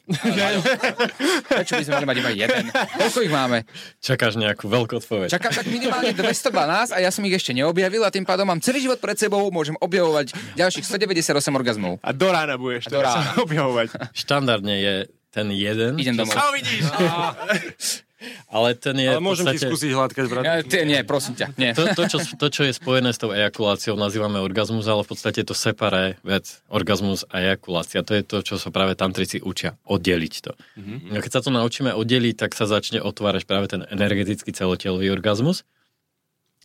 Prečo 1.52 1.74
by 1.76 1.84
sme 1.84 1.94
mali 2.00 2.08
mať 2.08 2.18
iba 2.24 2.32
jeden? 2.32 2.64
Koľko 2.72 3.20
ich 3.20 3.28
máme? 3.28 3.68
Čakáš 4.00 4.40
nejakú 4.40 4.72
veľkú 4.72 5.04
odpoveď. 5.04 5.36
Čakám 5.36 5.52
tak 5.52 5.68
minimálne 5.68 6.16
212 6.16 6.96
a 6.96 6.98
ja 7.04 7.12
som 7.12 7.28
ich 7.28 7.36
ešte 7.36 7.52
neobjavil 7.52 8.08
a 8.08 8.10
tým 8.10 8.24
pádom 8.24 8.48
mám 8.48 8.64
celý 8.64 8.88
život 8.88 9.04
pred 9.04 9.20
sebou, 9.20 9.52
môžem 9.52 9.76
objavovať 9.84 10.32
ďalších 10.56 10.88
198 10.88 11.36
orgazmov. 11.52 12.00
A 12.00 12.16
do 12.16 12.32
rána 12.32 12.56
budeš 12.56 12.88
do 12.88 13.04
teraz 13.04 13.12
rána. 13.12 13.36
sa 13.36 13.42
objavovať. 13.44 13.88
Štandardne 14.16 14.76
je 14.80 14.94
ten 15.28 15.52
jeden. 15.52 16.00
Idem 16.00 16.16
domov. 16.16 16.40
A 16.40 16.56
vidíš? 16.56 16.88
Ale 18.50 18.74
ten 18.78 18.96
je 18.98 19.10
Ale 19.10 19.24
môžem 19.24 19.46
ti 19.52 19.60
podstate... 19.60 19.70
skúsiť 19.70 19.92
hladkať, 19.94 20.26
brat. 20.32 20.44
Ja, 20.44 20.54
ty, 20.64 20.84
nie, 20.88 21.00
prosím 21.04 21.34
ťa, 21.36 21.48
nie. 21.56 21.72
To, 21.76 21.84
to, 21.94 22.04
čo, 22.10 22.18
to, 22.24 22.48
čo 22.50 22.62
je 22.68 22.74
spojené 22.74 23.12
s 23.14 23.20
tou 23.20 23.32
ejakuláciou, 23.32 23.96
nazývame 23.96 24.42
orgazmus, 24.42 24.88
ale 24.88 25.06
v 25.06 25.10
podstate 25.14 25.44
je 25.44 25.48
to 25.52 25.58
separé 25.58 26.18
vec. 26.26 26.64
Orgazmus 26.68 27.28
a 27.30 27.44
ejakulácia. 27.44 28.02
To 28.02 28.14
je 28.16 28.24
to, 28.24 28.38
čo 28.44 28.56
sa 28.58 28.70
práve 28.74 28.96
tantrici 28.98 29.44
učia. 29.44 29.76
Oddeliť 29.86 30.34
to. 30.44 30.52
Mm-hmm. 30.80 31.20
Keď 31.20 31.32
sa 31.32 31.42
to 31.44 31.52
naučíme 31.54 31.92
oddeliť, 31.94 32.36
tak 32.36 32.52
sa 32.58 32.66
začne 32.66 33.04
otvárať 33.04 33.44
práve 33.46 33.70
ten 33.70 33.82
energetický 33.88 34.52
celotelový 34.52 35.12
orgazmus, 35.14 35.68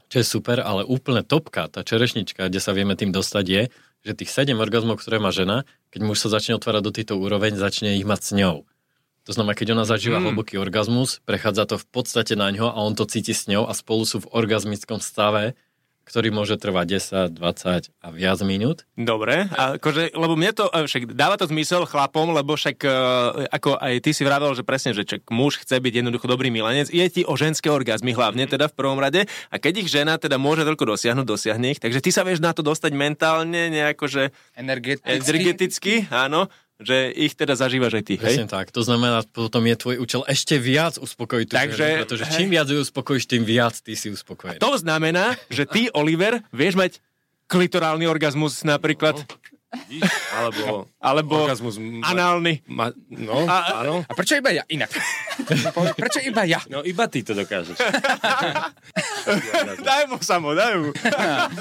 čo 0.08 0.24
je 0.24 0.26
super, 0.26 0.64
ale 0.64 0.88
úplne 0.88 1.20
topka, 1.20 1.68
tá 1.68 1.84
čerešnička, 1.84 2.48
kde 2.48 2.60
sa 2.64 2.72
vieme 2.72 2.96
tým 2.96 3.12
dostať 3.12 3.44
je, 3.44 3.62
že 4.08 4.12
tých 4.16 4.30
7 4.32 4.56
orgazmov, 4.56 5.02
ktoré 5.02 5.20
má 5.20 5.28
žena, 5.28 5.68
keď 5.92 6.00
muž 6.06 6.24
sa 6.24 6.32
začne 6.32 6.56
otvárať 6.56 6.82
do 6.84 6.92
tejto 6.94 7.14
úroveň, 7.20 7.60
začne 7.60 7.98
ich 7.98 8.08
mať 8.08 8.20
s 8.24 8.30
ňou. 8.32 8.56
To 9.28 9.36
znamená, 9.36 9.52
keď 9.52 9.76
ona 9.76 9.84
zažíva 9.84 10.24
mm. 10.24 10.32
hlboký 10.32 10.56
orgazmus, 10.56 11.20
prechádza 11.28 11.68
to 11.68 11.76
v 11.76 11.86
podstate 11.92 12.32
na 12.32 12.48
ňo 12.48 12.72
a 12.72 12.80
on 12.80 12.96
to 12.96 13.04
cíti 13.04 13.36
s 13.36 13.44
ňou 13.44 13.68
a 13.68 13.76
spolu 13.76 14.08
sú 14.08 14.24
v 14.24 14.30
orgazmickom 14.32 15.04
stave, 15.04 15.52
ktorý 16.08 16.32
môže 16.32 16.56
trvať 16.56 17.36
10, 17.36 17.36
20 17.36 17.92
a 17.92 18.08
viac 18.08 18.40
minút. 18.40 18.88
Dobre, 18.96 19.52
a 19.52 19.76
akože, 19.76 20.16
lebo 20.16 20.32
mne 20.32 20.56
to, 20.56 20.72
e, 20.72 20.88
však 20.88 21.12
dáva 21.12 21.36
to 21.36 21.44
zmysel 21.44 21.84
chlapom, 21.84 22.32
lebo 22.32 22.56
však 22.56 22.80
e, 22.80 22.90
ako 23.52 23.76
aj 23.76 23.94
ty 24.00 24.16
si 24.16 24.24
vravel, 24.24 24.56
že 24.56 24.64
presne, 24.64 24.96
že 24.96 25.04
čak 25.04 25.28
muž 25.28 25.60
chce 25.60 25.76
byť 25.76 26.00
jednoducho 26.00 26.24
dobrý 26.24 26.48
milenec, 26.48 26.88
je 26.88 27.04
ti 27.12 27.28
o 27.28 27.36
ženské 27.36 27.68
orgazmy 27.68 28.16
hlavne 28.16 28.48
teda 28.48 28.72
v 28.72 28.76
prvom 28.80 28.96
rade 28.96 29.28
a 29.52 29.56
keď 29.60 29.84
ich 29.84 29.92
žena 29.92 30.16
teda 30.16 30.40
môže 30.40 30.64
toľko 30.64 30.96
dosiahnuť, 30.96 31.26
dosiahne 31.28 31.76
ich, 31.76 31.80
takže 31.84 32.00
ty 32.00 32.08
sa 32.08 32.24
vieš 32.24 32.40
na 32.40 32.56
to 32.56 32.64
dostať 32.64 32.96
mentálne 32.96 33.68
nejako, 33.68 34.08
že 34.08 34.22
Energeticky. 34.56 35.12
energeticky, 35.12 35.94
áno, 36.08 36.48
že 36.78 37.10
ich 37.10 37.34
teda 37.34 37.58
zažívaš 37.58 37.98
aj 37.98 38.04
ty, 38.06 38.14
hej? 38.14 38.22
Presne 38.22 38.46
tak. 38.46 38.70
To 38.70 38.86
znamená, 38.86 39.26
potom 39.26 39.66
je 39.66 39.74
tvoj 39.74 39.96
účel 39.98 40.22
ešte 40.30 40.62
viac 40.62 40.94
uspokojiť 40.94 41.46
tú 41.50 41.54
Takže- 41.58 41.74
ženu, 41.74 41.94
pretože 42.06 42.24
čím 42.30 42.48
viac 42.54 42.66
ju 42.70 42.78
uspokojíš, 42.78 43.24
tým 43.26 43.42
viac 43.42 43.74
ty 43.82 43.98
si 43.98 44.14
uspokojený. 44.14 44.62
To 44.62 44.78
znamená, 44.78 45.34
že 45.50 45.66
ty, 45.66 45.90
Oliver, 45.90 46.38
vieš 46.54 46.78
mať 46.78 47.02
klitorálny 47.50 48.06
orgazmus 48.06 48.62
napríklad, 48.62 49.26
Alebo 50.32 50.88
alebo 50.96 51.44
orgazmus. 51.44 51.76
ma- 51.76 52.08
análny. 52.08 52.64
Ma, 52.64 52.88
no, 53.12 53.44
A- 53.44 53.84
áno. 53.84 54.00
A 54.08 54.12
prečo 54.16 54.36
iba 54.40 54.48
ja? 54.48 54.64
Inak. 54.72 54.88
Prečo 56.00 56.24
iba 56.24 56.42
ja? 56.48 56.60
No 56.72 56.80
iba 56.82 57.04
ty 57.06 57.20
to 57.20 57.36
dokážeš. 57.36 57.76
Daj 59.84 60.02
mu 60.08 60.16
samo, 60.24 60.56
daj 60.56 60.72
mu. 60.80 60.88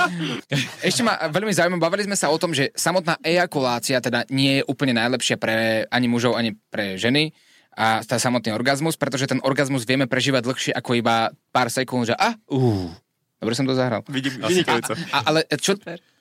Ešte 0.88 1.04
ma 1.04 1.20
veľmi 1.28 1.52
zaujímavé, 1.52 1.84
bavili 1.84 2.08
sme 2.08 2.16
sa 2.16 2.32
o 2.32 2.38
tom, 2.40 2.56
že 2.56 2.72
samotná 2.74 3.20
ejakulácia 3.20 4.00
teda 4.00 4.24
nie 4.32 4.64
je 4.64 4.68
úplne 4.68 4.96
najlepšia 4.96 5.36
pre 5.36 5.84
ani 5.92 6.08
mužov, 6.08 6.40
ani 6.40 6.56
pre 6.72 6.96
ženy 6.96 7.36
a 7.78 8.02
tá 8.02 8.18
samotný 8.18 8.56
orgazmus, 8.58 8.98
pretože 8.98 9.30
ten 9.30 9.38
orgazmus 9.46 9.86
vieme 9.86 10.10
prežívať 10.10 10.42
dlhšie 10.50 10.72
ako 10.74 10.98
iba 10.98 11.30
pár 11.54 11.70
sekúnd, 11.70 12.10
že 12.10 12.18
a, 12.18 12.34
uh, 12.50 12.90
dobre 13.38 13.54
som 13.54 13.70
to 13.70 13.78
zahral. 13.78 14.02
Vidím, 14.10 14.42
vynikajúco. 14.42 14.98
A, 15.14 15.18
ale 15.30 15.46
čo, 15.62 15.78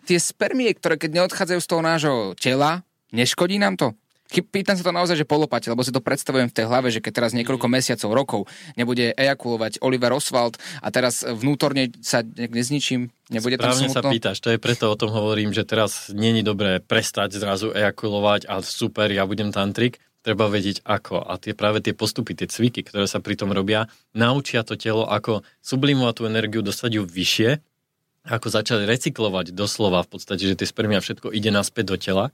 tie 0.06 0.22
spermie, 0.22 0.70
ktoré 0.70 0.94
keď 0.94 1.10
neodchádzajú 1.22 1.60
z 1.60 1.68
toho 1.68 1.82
nášho 1.82 2.16
tela, 2.38 2.86
neškodí 3.10 3.58
nám 3.58 3.74
to? 3.74 3.98
Pýtam 4.26 4.74
sa 4.74 4.82
to 4.82 4.90
naozaj, 4.90 5.22
že 5.22 5.26
polopate, 5.26 5.70
lebo 5.70 5.86
si 5.86 5.94
to 5.94 6.02
predstavujem 6.02 6.50
v 6.50 6.56
tej 6.58 6.66
hlave, 6.66 6.90
že 6.90 6.98
keď 6.98 7.12
teraz 7.14 7.30
niekoľko 7.30 7.70
mesiacov, 7.70 8.10
rokov 8.10 8.40
nebude 8.74 9.14
ejakulovať 9.14 9.78
Oliver 9.86 10.10
Oswald 10.10 10.58
a 10.82 10.90
teraz 10.90 11.22
vnútorne 11.22 11.94
sa 12.02 12.26
ne- 12.26 12.50
nezničím, 12.50 13.06
nebude 13.30 13.54
tam 13.54 13.70
Správne 13.70 13.86
sa 13.86 14.02
smutno. 14.02 14.10
pýtaš, 14.10 14.42
to 14.42 14.50
je 14.50 14.58
preto 14.58 14.90
o 14.90 14.98
tom 14.98 15.14
hovorím, 15.14 15.54
že 15.54 15.62
teraz 15.62 16.10
není 16.10 16.42
dobré 16.42 16.82
prestať 16.82 17.38
zrazu 17.38 17.70
ejakulovať 17.70 18.50
a 18.50 18.66
super, 18.66 19.14
ja 19.14 19.22
budem 19.30 19.54
tantrik. 19.54 20.02
Treba 20.26 20.50
vedieť 20.50 20.82
ako. 20.82 21.22
A 21.22 21.38
tie 21.38 21.54
práve 21.54 21.78
tie 21.78 21.94
postupy, 21.94 22.34
tie 22.34 22.50
cviky, 22.50 22.82
ktoré 22.82 23.06
sa 23.06 23.22
pri 23.22 23.38
tom 23.38 23.54
robia, 23.54 23.86
naučia 24.10 24.66
to 24.66 24.74
telo, 24.74 25.06
ako 25.06 25.46
sublimovať 25.62 26.14
tú 26.18 26.22
energiu, 26.26 26.66
dostať 26.66 26.98
ju 26.98 27.02
vyššie, 27.06 27.50
ako 28.26 28.50
začať 28.50 28.84
recyklovať 28.84 29.54
doslova 29.54 30.02
v 30.02 30.18
podstate, 30.18 30.42
že 30.42 30.58
tie 30.58 30.68
spermia 30.68 30.98
všetko 30.98 31.30
ide 31.30 31.54
naspäť 31.54 31.84
do 31.94 31.96
tela, 31.96 32.24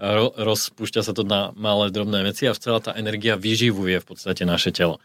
ro- 0.00 0.34
rozpúšťa 0.34 1.00
sa 1.04 1.12
to 1.12 1.22
na 1.22 1.52
malé 1.54 1.92
drobné 1.92 2.26
veci 2.26 2.48
a 2.48 2.56
celá 2.56 2.80
tá 2.80 2.96
energia 2.96 3.38
vyživuje 3.38 4.00
v 4.00 4.06
podstate 4.06 4.42
naše 4.42 4.72
telo. 4.72 4.98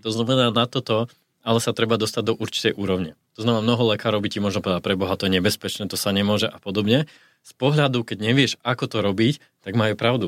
To 0.00 0.10
znamená 0.10 0.48
na 0.50 0.64
toto, 0.64 1.12
ale 1.44 1.60
sa 1.60 1.72
treba 1.72 1.96
dostať 1.96 2.22
do 2.24 2.34
určitej 2.36 2.72
úrovne. 2.76 3.16
To 3.36 3.44
znamená, 3.44 3.64
mnoho 3.64 3.96
lekárov 3.96 4.20
by 4.20 4.28
ti 4.28 4.40
možno 4.42 4.60
povedať, 4.60 4.84
pre 4.84 4.96
Boha 4.96 5.16
to 5.16 5.28
je 5.28 5.36
nebezpečné, 5.40 5.88
to 5.88 5.96
sa 5.96 6.12
nemôže 6.12 6.48
a 6.48 6.58
podobne. 6.60 7.08
Z 7.40 7.52
pohľadu, 7.56 8.04
keď 8.04 8.18
nevieš, 8.20 8.52
ako 8.60 8.84
to 8.88 8.98
robiť, 9.00 9.40
tak 9.64 9.72
majú 9.72 9.96
pravdu. 9.96 10.26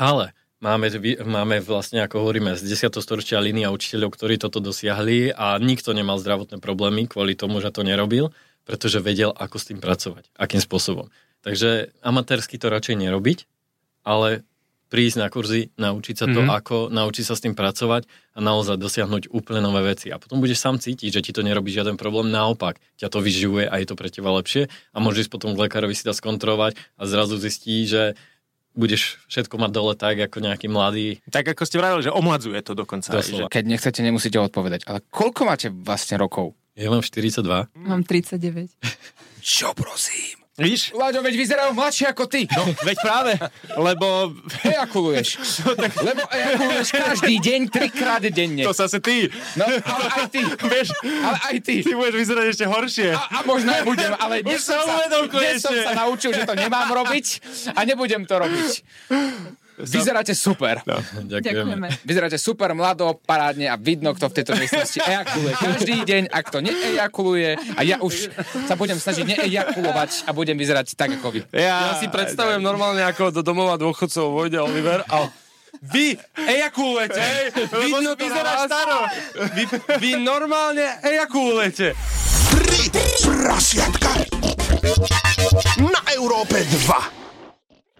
Ale 0.00 0.32
máme, 0.64 0.88
máme 1.20 1.60
vlastne, 1.60 2.00
ako 2.00 2.24
hovoríme, 2.24 2.56
z 2.56 2.64
10. 2.64 2.96
storočia 3.04 3.36
línia 3.44 3.68
učiteľov, 3.68 4.16
ktorí 4.16 4.40
toto 4.40 4.64
dosiahli 4.64 5.36
a 5.36 5.60
nikto 5.60 5.92
nemal 5.92 6.16
zdravotné 6.16 6.56
problémy 6.56 7.04
kvôli 7.04 7.36
tomu, 7.36 7.60
že 7.60 7.68
to 7.68 7.84
nerobil, 7.84 8.32
pretože 8.62 8.98
vedel, 8.98 9.30
ako 9.30 9.56
s 9.56 9.64
tým 9.66 9.78
pracovať, 9.78 10.28
akým 10.34 10.58
spôsobom. 10.58 11.08
Takže 11.40 11.96
amatérsky 12.00 12.56
to 12.56 12.68
radšej 12.68 12.96
nerobiť, 12.98 13.38
ale 14.02 14.44
prísť 14.90 15.16
na 15.16 15.28
kurzy, 15.28 15.70
naučiť 15.76 16.16
sa 16.16 16.26
to, 16.26 16.34
Mhm. 16.34 16.44
mm-hmm. 16.44 16.58
ako, 16.58 16.76
naučiť 16.90 17.24
sa 17.24 17.34
s 17.34 17.40
tým 17.40 17.54
pracovať 17.54 18.04
a 18.34 18.38
naozaj 18.40 18.74
dosiahnuť 18.76 19.30
úplne 19.30 19.60
nové 19.60 19.86
veci. 19.86 20.10
A 20.10 20.18
potom 20.18 20.38
budeš 20.38 20.58
sám 20.58 20.76
cítiť, 20.76 21.10
že 21.12 21.22
ti 21.22 21.30
to 21.30 21.40
nerobí 21.40 21.70
žiaden 21.70 21.94
problém, 21.94 22.26
naopak, 22.28 22.82
ťa 22.96 23.06
to 23.06 23.18
vyživuje 23.18 23.64
a 23.64 23.78
je 23.78 23.86
to 23.86 23.94
pre 23.94 24.08
teba 24.08 24.28
lepšie 24.32 24.66
a 24.66 24.98
môžeš 24.98 25.30
potom 25.30 25.54
k 25.54 25.62
lekárovi 25.62 25.94
si 25.94 26.02
to 26.02 26.10
skontrolovať 26.10 26.74
a 26.96 27.02
zrazu 27.04 27.38
zistí, 27.38 27.86
že 27.86 28.18
budeš 28.72 29.22
všetko 29.26 29.58
mať 29.58 29.70
dole 29.70 29.94
tak, 29.94 30.18
ako 30.20 30.38
nejaký 30.40 30.66
mladý. 30.66 31.22
Tak 31.24 31.42
ako 31.48 31.62
ste 31.64 31.76
vravili, 31.76 32.02
že 32.02 32.10
omladzuje 32.10 32.58
to 32.60 32.74
dokonca. 32.74 33.08
aj, 33.08 33.16
Doslova. 33.16 33.46
že- 33.46 33.52
Keď 33.52 33.64
nechcete, 33.64 34.00
nemusíte 34.00 34.38
odpovedať. 34.38 34.86
Ale 34.86 35.02
koľko 35.08 35.40
máte 35.44 35.66
vlastne 35.70 36.14
rokov? 36.16 36.54
Ja 36.74 36.88
mám 36.88 37.02
42. 37.02 37.42
Mám 37.74 38.02
39. 38.06 38.70
Čo 39.40 39.74
prosím? 39.74 40.38
Vidíš? 40.60 40.92
Láďo, 40.92 41.24
veď 41.24 41.34
vyzerajú 41.40 41.72
mladšie 41.72 42.12
ako 42.12 42.28
ty. 42.28 42.44
No, 42.52 42.68
Veď 42.84 42.96
práve, 43.00 43.32
lebo 43.80 44.36
ejakuluješ. 44.60 45.40
Lebo 46.08 46.20
ejakuluješ 46.28 46.88
každý 46.92 47.40
deň, 47.40 47.60
trikrát 47.72 48.20
denne. 48.20 48.68
to 48.68 48.76
zase 48.76 49.00
ty. 49.00 49.32
No, 49.56 49.64
ale 49.64 50.04
aj 50.20 50.26
ty. 50.28 50.44
Vieš, 50.44 50.92
Ale 51.00 51.36
aj 51.48 51.56
ty. 51.64 51.74
ty 51.80 51.92
budeš 51.96 52.12
vyzerať 52.12 52.46
ešte 52.52 52.64
horšie. 52.68 53.08
A, 53.08 53.40
a 53.40 53.48
možno 53.48 53.72
aj 53.72 53.82
budem, 53.88 54.12
ale 54.12 54.44
dnes, 54.44 54.60
Už 54.60 54.60
sa 54.60 54.76
som, 54.76 54.84
sa, 54.84 54.92
uvedom 55.00 55.22
dnes 55.32 55.56
som 55.64 55.72
sa 55.72 55.92
naučil, 55.96 56.30
že 56.36 56.44
to 56.44 56.52
nemám 56.52 56.92
robiť 56.92 57.26
a 57.72 57.80
nebudem 57.88 58.28
to 58.28 58.34
robiť. 58.36 58.70
Vyzeráte 59.84 60.34
super. 60.34 60.80
No. 60.84 60.98
Ďakujeme. 61.40 61.88
Vyzeráte 62.04 62.38
super, 62.40 62.72
mlado, 62.76 63.16
parádne 63.24 63.68
a 63.70 63.76
vidno, 63.76 64.12
kto 64.16 64.28
v 64.28 64.34
tejto 64.40 64.52
miestnosti 64.56 64.98
ejakuluje 65.00 65.52
každý 65.56 65.96
deň. 66.04 66.22
Ak 66.32 66.52
to 66.52 66.58
neejakuluje 66.60 67.56
a 67.76 67.80
ja 67.86 67.96
už 68.00 68.32
sa 68.66 68.74
budem 68.76 68.98
snažiť 69.00 69.24
neejakulovať 69.24 70.26
a 70.26 70.30
budem 70.36 70.56
vyzerať 70.56 70.96
tak, 70.96 71.16
ako 71.16 71.32
vy. 71.32 71.40
Ja 71.54 71.96
si 71.96 72.10
predstavujem 72.10 72.60
normálne, 72.60 73.04
ako 73.06 73.30
do 73.30 73.42
domova 73.44 73.78
dôchodcov 73.80 74.32
vojde 74.32 74.58
Oliver 74.60 75.04
a 75.08 75.30
vy 75.80 76.18
ejakulujete, 76.34 77.54
vidno 77.78 78.12
to 78.12 78.26
vyzeráš 78.26 78.68
staro. 78.68 78.98
Vy, 79.54 79.64
vy 80.02 80.10
normálne 80.20 80.98
ejakulujete. 81.00 81.94
Tri 82.50 82.90
prasiatka 83.22 84.26
na 85.78 86.00
Európe 86.18 86.60
2. 86.66 87.29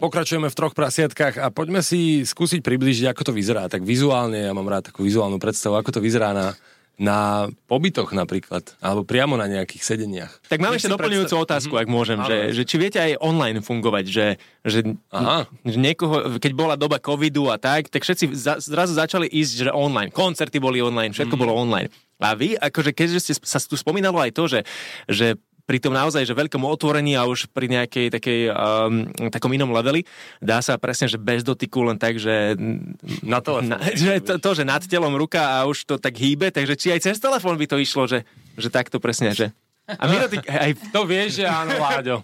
Pokračujeme 0.01 0.49
v 0.49 0.57
troch 0.57 0.73
prasiatkách 0.73 1.37
a 1.37 1.47
poďme 1.49 1.81
si 1.81 2.25
skúsiť 2.25 2.61
približiť, 2.61 3.07
ako 3.07 3.31
to 3.31 3.33
vyzerá. 3.33 3.69
Tak 3.69 3.85
vizuálne, 3.85 4.41
ja 4.41 4.53
mám 4.53 4.65
rád 4.65 4.89
takú 4.89 5.05
vizuálnu 5.05 5.37
predstavu, 5.37 5.77
ako 5.77 5.93
to 5.93 6.01
vyzerá 6.01 6.33
na, 6.33 6.57
na 6.97 7.19
pobytoch 7.65 8.09
napríklad, 8.11 8.65
alebo 8.79 9.05
priamo 9.05 9.37
na 9.37 9.45
nejakých 9.45 9.83
sedeniach. 9.83 10.33
Tak 10.47 10.57
mám 10.57 10.73
ešte 10.73 10.89
doplňujúcu 10.89 11.29
predstav- 11.29 11.45
otázku, 11.47 11.75
ak 11.77 11.87
môžem, 11.87 12.17
že, 12.23 12.37
že 12.51 12.63
či 12.65 12.77
viete 12.77 12.97
aj 12.97 13.21
online 13.21 13.61
fungovať, 13.61 14.05
že, 14.05 14.27
že, 14.63 14.81
Aha. 15.09 15.45
že 15.63 15.77
niekoho, 15.77 16.37
keď 16.37 16.53
bola 16.53 16.75
doba 16.75 16.97
covidu 16.97 17.49
a 17.49 17.57
tak, 17.57 17.89
tak 17.89 18.01
všetci 18.01 18.33
za, 18.33 18.57
zrazu 18.57 18.93
začali 18.93 19.29
ísť, 19.29 19.53
že 19.63 19.71
online. 19.71 20.09
Koncerty 20.09 20.57
boli 20.57 20.81
online, 20.81 21.13
všetko 21.13 21.37
Mhm. 21.37 21.41
bolo 21.41 21.53
online. 21.55 21.93
A 22.17 22.33
vy, 22.33 22.53
akože 22.53 22.93
keďže 22.93 23.19
ste, 23.19 23.33
sa 23.39 23.57
tu 23.59 23.77
spomínalo 23.77 24.17
aj 24.17 24.33
to, 24.33 24.45
že, 24.47 24.61
že 25.09 25.41
pri 25.71 25.79
tom 25.79 25.95
naozaj, 25.95 26.27
že 26.27 26.35
veľkom 26.35 26.67
otvorení 26.67 27.15
a 27.15 27.31
už 27.31 27.47
pri 27.55 27.71
nejakej 27.71 28.11
takej, 28.11 28.41
um, 28.51 29.07
takom 29.31 29.55
inom 29.55 29.71
leveli, 29.71 30.03
dá 30.43 30.59
sa 30.59 30.75
presne, 30.83 31.07
že 31.07 31.15
bez 31.15 31.47
dotyku, 31.47 31.87
len 31.87 31.95
tak, 31.95 32.19
že, 32.19 32.59
Na 33.23 33.39
telefón. 33.39 33.71
na, 33.71 33.79
že 33.95 34.19
to, 34.19 34.43
to, 34.43 34.51
že 34.59 34.67
nad 34.67 34.83
telom 34.83 35.15
ruka 35.15 35.63
a 35.63 35.71
už 35.71 35.87
to 35.87 35.95
tak 36.03 36.19
hýbe, 36.19 36.51
takže 36.51 36.75
či 36.75 36.91
aj 36.91 37.07
cez 37.07 37.23
telefón 37.23 37.55
by 37.55 37.71
to 37.71 37.79
išlo, 37.79 38.11
že, 38.11 38.27
že 38.59 38.67
takto 38.67 38.99
presne, 38.99 39.31
že... 39.31 39.55
A 39.99 40.03
my 40.07 40.17
dotyk, 40.29 40.47
aj 40.47 40.73
To 40.95 41.03
vieš, 41.09 41.43
že 41.43 41.45
áno, 41.49 41.75
Láďo. 41.81 42.23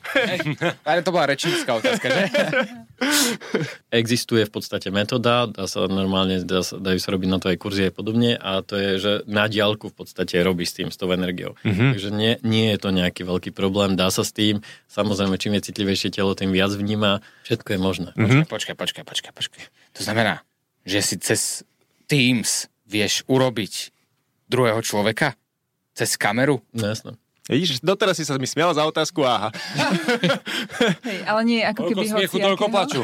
Ale 0.87 1.01
to 1.03 1.11
bola 1.11 1.33
rečnícka 1.33 1.75
otázka, 1.75 2.07
že? 2.07 2.23
Existuje 4.01 4.47
v 4.47 4.53
podstate 4.53 4.89
metóda, 4.95 5.49
dá 5.51 5.65
sa 5.67 5.85
normálne, 5.91 6.45
dá 6.47 6.63
sa, 6.63 6.79
dajú 6.79 6.99
sa 7.01 7.09
robiť 7.13 7.29
na 7.29 7.39
to 7.43 7.51
aj 7.53 7.59
kurzy 7.61 7.83
a 7.89 7.93
podobne 7.93 8.37
a 8.37 8.63
to 8.63 8.79
je, 8.79 8.91
že 8.97 9.13
na 9.29 9.51
diálku 9.51 9.93
v 9.93 9.97
podstate 9.97 10.39
robí 10.41 10.65
s 10.65 10.77
tým, 10.77 10.89
s 10.89 10.97
tou 10.97 11.11
energiou. 11.13 11.59
Mm-hmm. 11.65 11.91
Takže 11.97 12.09
nie, 12.15 12.33
nie 12.47 12.73
je 12.73 12.79
to 12.81 12.89
nejaký 12.95 13.23
veľký 13.27 13.51
problém, 13.53 13.99
dá 13.99 14.09
sa 14.09 14.25
s 14.25 14.33
tým. 14.33 14.65
Samozrejme, 14.89 15.37
čím 15.37 15.59
je 15.61 15.73
citlivejšie 15.73 16.15
telo, 16.15 16.33
tým 16.33 16.55
viac 16.55 16.73
vníma. 16.73 17.21
Všetko 17.45 17.77
je 17.77 17.79
možné. 17.81 18.09
Počkaj, 18.17 18.49
počkaj, 18.49 18.75
počkaj, 18.75 19.05
počkaj, 19.05 19.33
počkaj. 19.33 19.65
To 19.97 20.01
znamená, 20.05 20.45
že 20.87 21.01
si 21.03 21.17
cez 21.21 21.67
Teams 22.07 22.71
vieš 22.87 23.27
urobiť 23.27 23.91
druhého 24.47 24.79
človeka? 24.81 25.35
Cez 25.97 26.15
kameru? 26.15 26.63
No 26.71 26.87
jasné. 26.87 27.19
Vidíš, 27.47 27.79
doteraz 27.79 28.19
si 28.19 28.27
sa 28.27 28.35
mi 28.43 28.49
smial 28.51 28.75
za 28.75 28.83
otázku, 28.83 29.23
aha. 29.23 29.55
Hej, 31.07 31.19
ale 31.31 31.41
nie 31.47 31.63
ako 31.63 31.95
keby 31.95 32.05
smiechu, 32.11 32.43
toľko 32.43 32.67
plaču. 32.67 33.03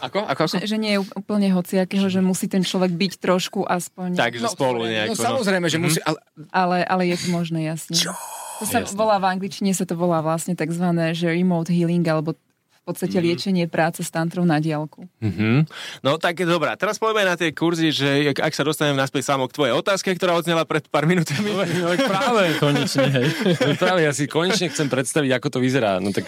Ako? 0.00 0.24
Ako? 0.24 0.48
ako? 0.48 0.56
Že, 0.56 0.64
že 0.64 0.76
nie 0.80 0.96
je 0.96 1.00
úplne 1.12 1.52
hociakého, 1.52 2.08
že 2.08 2.24
musí 2.24 2.48
ten 2.48 2.64
človek 2.64 2.88
byť 2.88 3.12
trošku 3.20 3.68
aspoň... 3.68 4.16
Takže 4.16 4.48
spolu 4.48 4.88
nejako. 4.88 5.12
No 5.12 5.20
samozrejme, 5.20 5.66
že 5.68 5.76
musí... 5.76 6.00
Ale, 6.00 6.18
Ale, 6.50 6.76
ale 6.88 7.02
je 7.12 7.16
to 7.20 7.28
možné, 7.28 7.68
jasne. 7.68 7.92
Čo? 7.92 8.16
To 8.62 8.64
sa 8.64 8.86
Jasné. 8.86 8.94
volá 8.94 9.18
v 9.18 9.26
angličtine, 9.26 9.74
sa 9.74 9.82
to 9.82 9.98
volá 9.98 10.22
vlastne 10.22 10.54
takzvané, 10.54 11.18
že 11.18 11.26
remote 11.26 11.68
healing, 11.68 12.06
alebo 12.06 12.38
v 12.82 12.90
podstate 12.90 13.14
liečenie 13.22 13.70
práce 13.70 14.02
s 14.02 14.10
tantrou 14.10 14.42
na 14.42 14.58
diálku. 14.58 15.06
Mhm. 15.22 15.70
No 16.02 16.18
tak 16.18 16.42
dobrá, 16.42 16.74
teraz 16.74 16.98
poďme 16.98 17.30
na 17.30 17.38
tie 17.38 17.54
kurzy, 17.54 17.94
že 17.94 18.34
ak 18.34 18.50
sa 18.50 18.66
dostanem 18.66 18.98
naspäť 18.98 19.30
samo 19.30 19.46
k 19.46 19.54
tvojej 19.54 19.74
otázke, 19.78 20.10
ktorá 20.18 20.34
odznela 20.34 20.66
pred 20.66 20.82
pár 20.90 21.06
minútami. 21.06 21.54
No 21.54 21.94
tak 21.94 22.10
práve. 22.10 22.58
Konečne, 22.58 23.06
hej. 23.06 23.26
No 23.70 23.78
práve, 23.78 24.02
ja 24.02 24.10
si 24.10 24.26
konečne 24.26 24.66
chcem 24.66 24.90
predstaviť, 24.90 25.30
ako 25.38 25.48
to 25.54 25.58
vyzerá. 25.62 26.02
No 26.02 26.10
tak 26.10 26.26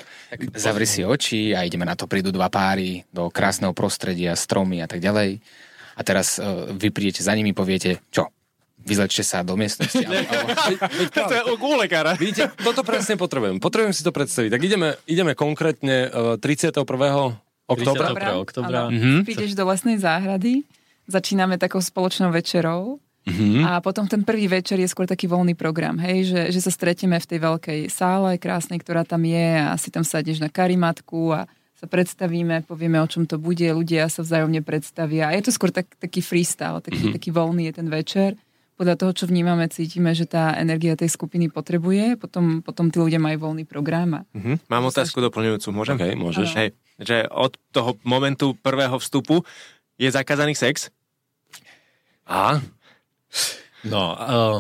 Zavri 0.54 0.86
si 0.86 1.02
oči 1.02 1.50
a 1.58 1.66
ideme 1.66 1.82
na 1.82 1.98
to. 1.98 2.06
Prídu 2.06 2.30
dva 2.30 2.46
páry 2.46 3.02
do 3.10 3.26
krásneho 3.34 3.74
prostredia, 3.74 4.38
stromy 4.38 4.78
a 4.78 4.86
tak 4.86 5.02
ďalej. 5.02 5.42
A 5.98 6.00
teraz 6.06 6.38
uh, 6.38 6.70
vy 6.70 6.94
prídete 6.94 7.26
za 7.26 7.34
nimi, 7.34 7.50
poviete, 7.50 7.98
čo? 8.14 8.30
Vyzlečte 8.84 9.20
sa 9.20 9.40
do 9.40 9.56
miestnosti. 9.56 9.96
To 11.10 11.32
je 11.32 11.42
u 11.44 11.76
lekára. 11.76 12.14
Vidíte, 12.14 12.52
toto 12.56 12.84
presne 12.84 13.16
potrebujem. 13.16 13.56
Potrebujem 13.56 13.92
si 13.92 14.04
to 14.04 14.12
predstaviť. 14.12 14.50
Tak 14.50 14.62
ideme, 14.62 14.88
ideme 15.04 15.32
konkrétne 15.32 16.08
uh, 16.08 16.36
31. 16.36 16.84
oktobra. 17.64 18.06
31. 18.12 18.44
oktobra. 18.44 18.80
Mhm. 18.88 19.24
Prídeš 19.24 19.52
do 19.52 19.64
lesnej 19.64 19.96
záhrady, 19.96 20.62
začíname 21.06 21.56
takou 21.56 21.80
spoločnou 21.80 22.28
večerou 22.30 23.00
Mhm. 23.24 23.64
a 23.64 23.80
potom 23.80 24.04
ten 24.04 24.20
prvý 24.20 24.52
večer 24.52 24.76
je 24.76 24.84
skôr 24.84 25.08
taký 25.08 25.24
voľný 25.24 25.56
program, 25.56 25.96
hej, 25.96 26.28
že, 26.28 26.40
že 26.52 26.60
sa 26.60 26.68
stretieme 26.68 27.16
v 27.16 27.24
tej 27.24 27.40
veľkej 27.40 27.80
sále 27.88 28.36
krásnej, 28.36 28.76
ktorá 28.76 29.00
tam 29.00 29.24
je 29.24 29.48
a 29.64 29.72
si 29.80 29.88
tam 29.88 30.04
sadneš 30.04 30.44
na 30.44 30.52
karimatku 30.52 31.32
a 31.32 31.48
sa 31.72 31.88
predstavíme, 31.88 32.68
povieme, 32.68 33.00
o 33.00 33.08
čom 33.08 33.24
to 33.24 33.40
bude, 33.40 33.64
ľudia 33.64 34.12
sa 34.12 34.20
vzájomne 34.20 34.60
predstavia. 34.60 35.32
A 35.32 35.40
je 35.40 35.48
to 35.48 35.56
skôr 35.56 35.72
tak, 35.72 35.88
taký 35.96 36.20
freestyle, 36.20 36.84
taký, 36.84 37.00
Mhm. 37.00 37.12
taký 37.16 37.32
voľný 37.32 37.72
je 37.72 37.74
ten 37.74 37.88
večer. 37.88 38.36
Podľa 38.74 38.98
toho, 38.98 39.12
čo 39.14 39.24
vnímame, 39.30 39.70
cítime, 39.70 40.10
že 40.18 40.26
tá 40.26 40.50
energia 40.58 40.98
tej 40.98 41.06
skupiny 41.06 41.46
potrebuje, 41.46 42.18
potom, 42.18 42.58
potom 42.58 42.90
tí 42.90 42.98
ľudia 42.98 43.22
majú 43.22 43.50
voľný 43.50 43.62
program. 43.62 44.18
A 44.18 44.20
Mhm. 44.34 44.66
Mám 44.66 44.90
otázku 44.90 45.22
doplňujúcu, 45.22 45.68
môžem? 45.70 45.94
OK, 45.94 46.04
môžeš. 46.18 46.48
Hej, 46.58 46.68
že 46.98 47.30
od 47.30 47.54
toho 47.70 47.94
momentu 48.02 48.58
prvého 48.58 48.98
vstupu 48.98 49.46
je 49.94 50.10
zakázaný 50.10 50.58
sex? 50.58 50.90
A? 52.26 52.58
No, 53.84 54.02
uh, 54.16 54.58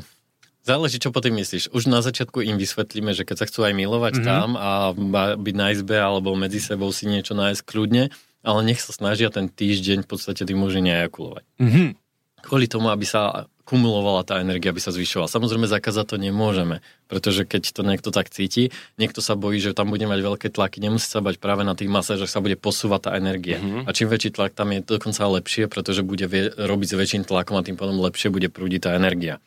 záleží, 0.62 1.00
čo 1.00 1.10
po 1.10 1.18
tým 1.18 1.34
myslíš. 1.40 1.72
Už 1.72 1.88
na 1.90 2.04
začiatku 2.04 2.44
im 2.44 2.60
vysvetlíme, 2.60 3.16
že 3.16 3.24
keď 3.26 3.36
sa 3.42 3.48
chcú 3.48 3.66
aj 3.66 3.74
milovať 3.74 4.20
mm-hmm. 4.20 4.28
tam 4.28 4.48
a 4.54 4.92
byť 5.36 5.54
na 5.56 5.66
izbe 5.72 5.96
alebo 5.96 6.36
medzi 6.36 6.60
sebou 6.60 6.92
si 6.92 7.08
niečo 7.08 7.32
nájsť 7.34 7.64
kľudne, 7.64 8.12
ale 8.44 8.60
nech 8.62 8.78
sa 8.78 8.92
snažia 8.92 9.32
ten 9.32 9.48
týždeň 9.48 10.04
v 10.04 10.08
podstate 10.08 10.44
tí 10.44 10.54
muži 10.54 10.84
nejakulovať. 10.84 11.44
Mhm. 11.58 12.03
Kvôli 12.44 12.68
tomu, 12.68 12.92
aby 12.92 13.08
sa 13.08 13.48
kumulovala 13.64 14.28
tá 14.28 14.44
energia, 14.44 14.70
aby 14.70 14.80
sa 14.80 14.92
zvyšovala. 14.92 15.32
Samozrejme, 15.32 15.64
zakázať 15.64 16.14
to 16.14 16.16
nemôžeme, 16.20 16.84
pretože 17.08 17.48
keď 17.48 17.72
to 17.72 17.80
niekto 17.80 18.12
tak 18.12 18.28
cíti, 18.28 18.68
niekto 19.00 19.24
sa 19.24 19.40
bojí, 19.40 19.56
že 19.56 19.72
tam 19.72 19.88
bude 19.88 20.04
mať 20.04 20.20
veľké 20.20 20.48
tlaky, 20.52 20.84
nemusí 20.84 21.08
sa 21.08 21.24
bať 21.24 21.40
práve 21.40 21.64
na 21.64 21.72
tých 21.72 21.88
masážach, 21.88 22.28
sa 22.28 22.44
bude 22.44 22.60
posúvať 22.60 23.08
tá 23.08 23.10
energia. 23.16 23.56
Mm-hmm. 23.56 23.88
A 23.88 23.90
čím 23.96 24.12
väčší 24.12 24.36
tlak 24.36 24.52
tam 24.52 24.76
je 24.76 24.84
dokonca 24.84 25.24
lepšie, 25.40 25.72
pretože 25.72 26.04
bude 26.04 26.28
vie, 26.28 26.52
robiť 26.52 26.88
s 26.92 26.98
väčším 27.00 27.22
tlakom 27.24 27.56
a 27.56 27.64
tým 27.64 27.80
pádom 27.80 27.96
lepšie 28.04 28.28
bude 28.28 28.52
prúdiť 28.52 28.80
tá 28.84 28.90
energia. 28.92 29.40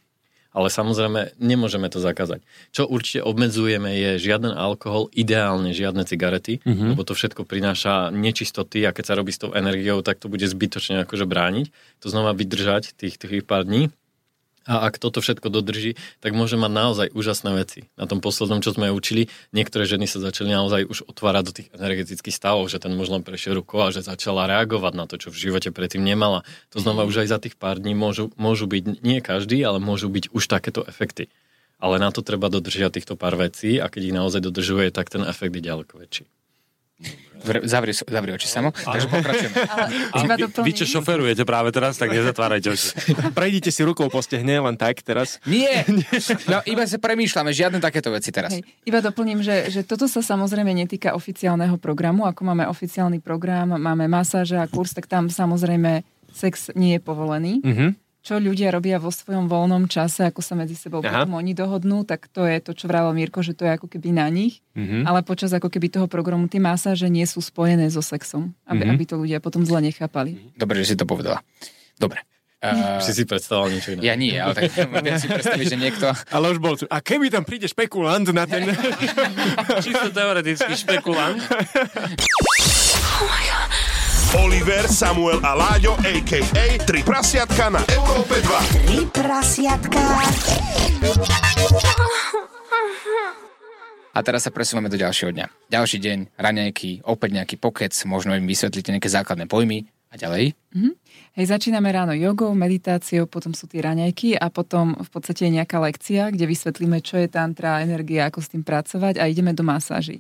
Ale 0.58 0.74
samozrejme, 0.74 1.38
nemôžeme 1.38 1.86
to 1.86 2.02
zakázať. 2.02 2.42
Čo 2.74 2.90
určite 2.90 3.22
obmedzujeme 3.22 3.94
je 3.94 4.12
žiaden 4.18 4.58
alkohol, 4.58 5.06
ideálne 5.14 5.70
žiadne 5.70 6.02
cigarety, 6.02 6.66
mm-hmm. 6.66 6.98
lebo 6.98 7.06
to 7.06 7.14
všetko 7.14 7.46
prináša 7.46 8.10
nečistoty 8.10 8.82
a 8.82 8.90
keď 8.90 9.04
sa 9.06 9.14
robí 9.14 9.30
s 9.30 9.38
tou 9.38 9.54
energiou, 9.54 10.02
tak 10.02 10.18
to 10.18 10.34
bude 10.34 10.42
zbytočne 10.42 11.06
akože 11.06 11.30
brániť. 11.30 11.70
To 12.02 12.08
znova 12.10 12.34
vydržať 12.34 12.98
tých, 12.98 13.22
tých 13.22 13.46
pár 13.46 13.70
dní. 13.70 13.94
A 14.68 14.84
ak 14.92 15.00
toto 15.00 15.24
všetko 15.24 15.48
dodrží, 15.48 15.96
tak 16.20 16.36
môže 16.36 16.60
mať 16.60 16.72
naozaj 16.76 17.08
úžasné 17.16 17.56
veci. 17.56 17.88
Na 17.96 18.04
tom 18.04 18.20
poslednom, 18.20 18.60
čo 18.60 18.76
sme 18.76 18.92
učili, 18.92 19.32
niektoré 19.56 19.88
ženy 19.88 20.12
sa 20.12 20.20
začali 20.20 20.52
naozaj 20.52 20.84
už 20.92 21.08
otvárať 21.08 21.44
do 21.48 21.56
tých 21.56 21.68
energetických 21.72 22.36
stavov, 22.36 22.68
že 22.68 22.84
ten 22.84 22.92
muž 22.92 23.08
len 23.08 23.24
prešiel 23.24 23.56
rukou 23.56 23.88
a 23.88 23.96
že 23.96 24.04
začala 24.04 24.44
reagovať 24.52 24.94
na 24.94 25.08
to, 25.08 25.16
čo 25.16 25.32
v 25.32 25.40
živote 25.40 25.72
predtým 25.72 26.04
nemala. 26.04 26.44
To 26.76 26.84
znamená, 26.84 27.08
už 27.08 27.24
aj 27.24 27.32
za 27.32 27.40
tých 27.40 27.56
pár 27.56 27.80
dní 27.80 27.96
môžu, 27.96 28.36
môžu 28.36 28.68
byť, 28.68 29.00
nie 29.00 29.24
každý, 29.24 29.64
ale 29.64 29.80
môžu 29.80 30.12
byť 30.12 30.36
už 30.36 30.44
takéto 30.52 30.84
efekty. 30.84 31.32
Ale 31.80 31.96
na 31.96 32.12
to 32.12 32.20
treba 32.20 32.52
dodržiať 32.52 33.00
týchto 33.00 33.16
pár 33.16 33.40
vecí 33.40 33.80
a 33.80 33.88
keď 33.88 34.02
ich 34.12 34.18
naozaj 34.20 34.42
dodržuje, 34.44 34.92
tak 34.92 35.08
ten 35.08 35.24
efekt 35.24 35.56
je 35.56 35.64
ďaleko 35.64 35.96
väčší. 35.96 36.28
Vr- 37.48 37.64
Zavri, 37.64 37.94
zavri 37.94 38.32
oči 38.34 38.50
samo. 38.50 38.74
Takže 38.74 39.08
pokračujeme. 39.08 39.56
Ale 40.18 40.26
vy, 40.36 40.44
vy, 40.50 40.72
čo 40.74 40.86
šoferujete 40.90 41.46
práve 41.46 41.70
teraz, 41.70 41.96
tak 42.02 42.10
nezatvárajte 42.10 42.68
oči. 42.74 42.88
Prejdite 43.38 43.70
si 43.70 43.86
rukou 43.86 44.10
po 44.10 44.20
stehne, 44.26 44.58
len 44.58 44.76
tak 44.76 45.06
teraz. 45.06 45.38
Nie! 45.46 45.86
No, 46.50 46.66
iba 46.66 46.84
sa 46.90 46.98
premýšľame, 46.98 47.54
žiadne 47.54 47.80
takéto 47.80 48.10
veci 48.10 48.34
teraz. 48.34 48.52
Hej, 48.52 48.66
iba 48.84 49.00
doplním, 49.00 49.46
že, 49.46 49.70
že 49.70 49.86
toto 49.86 50.10
sa 50.10 50.26
samozrejme 50.26 50.74
netýka 50.74 51.14
oficiálneho 51.14 51.78
programu. 51.78 52.26
Ako 52.26 52.42
máme 52.42 52.66
oficiálny 52.68 53.22
program, 53.22 53.78
máme 53.78 54.10
masáže 54.10 54.58
a 54.58 54.66
kurz, 54.66 54.98
tak 54.98 55.06
tam 55.06 55.30
samozrejme 55.30 56.02
sex 56.34 56.74
nie 56.74 56.98
je 56.98 57.02
povolený. 57.02 57.62
Mhm. 57.64 58.07
Čo 58.28 58.38
ľudia 58.38 58.70
robia 58.70 59.00
vo 59.00 59.08
svojom 59.08 59.48
voľnom 59.48 59.88
čase, 59.88 60.28
ako 60.28 60.44
sa 60.44 60.52
medzi 60.54 60.76
sebou 60.76 61.00
Aha. 61.00 61.24
potom 61.24 61.40
oni 61.40 61.56
dohodnú, 61.56 62.04
tak 62.04 62.28
to 62.28 62.44
je 62.44 62.60
to, 62.60 62.76
čo 62.76 62.86
vravel 62.86 63.16
Mirko, 63.16 63.40
že 63.40 63.56
to 63.56 63.64
je 63.64 63.72
ako 63.72 63.88
keby 63.88 64.12
na 64.12 64.28
nich. 64.28 64.60
Mhm. 64.76 65.08
Ale 65.08 65.24
počas 65.24 65.48
ako 65.50 65.68
keby 65.68 65.88
toho 65.88 66.08
programu 66.08 66.46
tie 66.46 66.60
masáže 66.60 67.08
nie 67.08 67.24
sú 67.24 67.40
spojené 67.40 67.88
so 67.88 68.04
sexom, 68.04 68.52
aby, 68.64 68.84
Mhm. 68.84 68.92
aby 68.92 69.04
to 69.06 69.16
ľudia 69.16 69.40
potom 69.40 69.64
zle 69.64 69.80
nechápali. 69.82 70.36
Dobre, 70.54 70.84
že 70.84 70.92
si 70.92 70.96
to 70.96 71.08
povedala. 71.08 71.40
Dobre. 71.96 72.20
Uh, 72.58 72.98
Si 73.06 73.14
si 73.14 73.24
predstavoval 73.24 73.70
niečo 73.70 73.94
iné. 73.94 74.02
ja 74.04 74.14
nie, 74.14 74.34
ale 74.34 74.58
tak 74.58 74.76
viem 75.06 75.16
si 75.16 75.30
predstaviť, 75.30 75.66
že 75.66 75.78
niekto... 75.78 76.06
Ale 76.28 76.52
už 76.52 76.60
bol 76.60 76.76
tu. 76.76 76.84
A 76.86 77.00
keby 77.00 77.30
tam 77.30 77.48
príde 77.48 77.66
špekulant 77.66 78.28
na 78.28 78.44
ten... 78.44 78.68
Čisto 79.86 80.12
teoretický 80.12 80.76
špekulant. 80.76 81.38
Oliver, 84.36 84.84
Samuel 84.92 85.40
a 85.40 85.56
Láďo, 85.56 85.96
a.k.a. 86.04 86.66
Tri 86.84 87.00
prasiatka 87.00 87.72
na 87.72 87.80
Európe 87.88 88.44
2. 88.44 88.84
Tri 88.84 89.00
prasiatka. 89.08 90.04
A 94.12 94.20
teraz 94.20 94.44
sa 94.44 94.52
presúvame 94.52 94.92
do 94.92 95.00
ďalšieho 95.00 95.32
dňa. 95.32 95.72
Ďalší 95.72 95.98
deň, 96.04 96.18
raňajky, 96.36 97.08
opäť 97.08 97.40
nejaký 97.40 97.56
pokec, 97.56 97.96
možno 98.04 98.36
im 98.36 98.44
vysvetlíte 98.44 98.92
nejaké 98.92 99.08
základné 99.08 99.48
pojmy 99.48 99.88
a 100.12 100.20
ďalej. 100.20 100.60
Hej, 101.40 101.46
začíname 101.48 101.88
ráno 101.88 102.12
jogou, 102.12 102.52
meditáciou, 102.52 103.32
potom 103.32 103.56
sú 103.56 103.72
tie 103.72 103.80
raňajky 103.80 104.36
a 104.36 104.52
potom 104.52 104.92
v 105.00 105.08
podstate 105.08 105.48
je 105.48 105.56
nejaká 105.56 105.80
lekcia, 105.80 106.36
kde 106.36 106.52
vysvetlíme, 106.52 107.00
čo 107.00 107.16
je 107.16 107.32
tantra, 107.32 107.80
energia, 107.80 108.28
ako 108.28 108.44
s 108.44 108.52
tým 108.52 108.68
pracovať 108.68 109.24
a 109.24 109.30
ideme 109.32 109.56
do 109.56 109.64
masáží. 109.64 110.20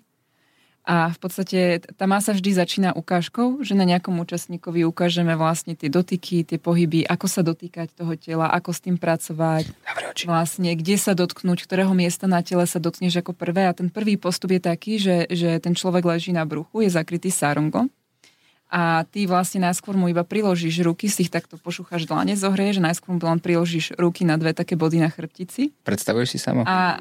A 0.88 1.12
v 1.12 1.20
podstate 1.20 1.84
tá 2.00 2.08
masáž 2.08 2.40
vždy 2.40 2.64
začína 2.64 2.90
ukážkou, 2.96 3.60
že 3.60 3.76
na 3.76 3.84
nejakom 3.84 4.16
účastníkovi 4.24 4.88
ukážeme 4.88 5.36
vlastne 5.36 5.76
tie 5.76 5.92
dotyky, 5.92 6.48
tie 6.48 6.56
pohyby, 6.56 7.04
ako 7.04 7.28
sa 7.28 7.44
dotýkať 7.44 7.92
toho 7.92 8.16
tela, 8.16 8.48
ako 8.48 8.72
s 8.72 8.80
tým 8.80 8.96
pracovať, 8.96 9.68
vlastne 10.24 10.72
kde 10.80 10.96
sa 10.96 11.12
dotknúť, 11.12 11.68
ktorého 11.68 11.92
miesta 11.92 12.32
na 12.32 12.40
tele 12.40 12.64
sa 12.64 12.80
dotkneš 12.80 13.20
ako 13.20 13.36
prvé. 13.36 13.68
A 13.68 13.76
ten 13.76 13.92
prvý 13.92 14.16
postup 14.16 14.56
je 14.56 14.64
taký, 14.64 14.96
že, 14.96 15.28
že 15.28 15.60
ten 15.60 15.76
človek 15.76 16.08
leží 16.08 16.32
na 16.32 16.48
bruchu, 16.48 16.88
je 16.88 16.96
zakrytý 16.96 17.36
sarongom 17.36 17.92
a 18.70 18.82
ty 19.04 19.24
vlastne 19.24 19.62
najskôr 19.62 19.94
mu 19.94 20.06
iba 20.06 20.22
priložíš 20.22 20.82
ruky, 20.82 21.08
si 21.08 21.24
ich 21.24 21.30
takto 21.30 21.56
pošúchaš 21.56 22.04
dlane, 22.04 22.34
zohrieš, 22.34 22.78
najskôr 22.78 23.12
mu 23.12 23.22
len 23.22 23.38
priložíš 23.38 23.96
ruky 23.96 24.22
na 24.22 24.36
dve 24.36 24.52
také 24.52 24.74
body 24.74 24.98
na 24.98 25.08
chrbtici 25.08 25.72
Predstavuješ 25.82 26.30
si 26.30 26.40
samo? 26.40 26.62
a, 26.62 27.00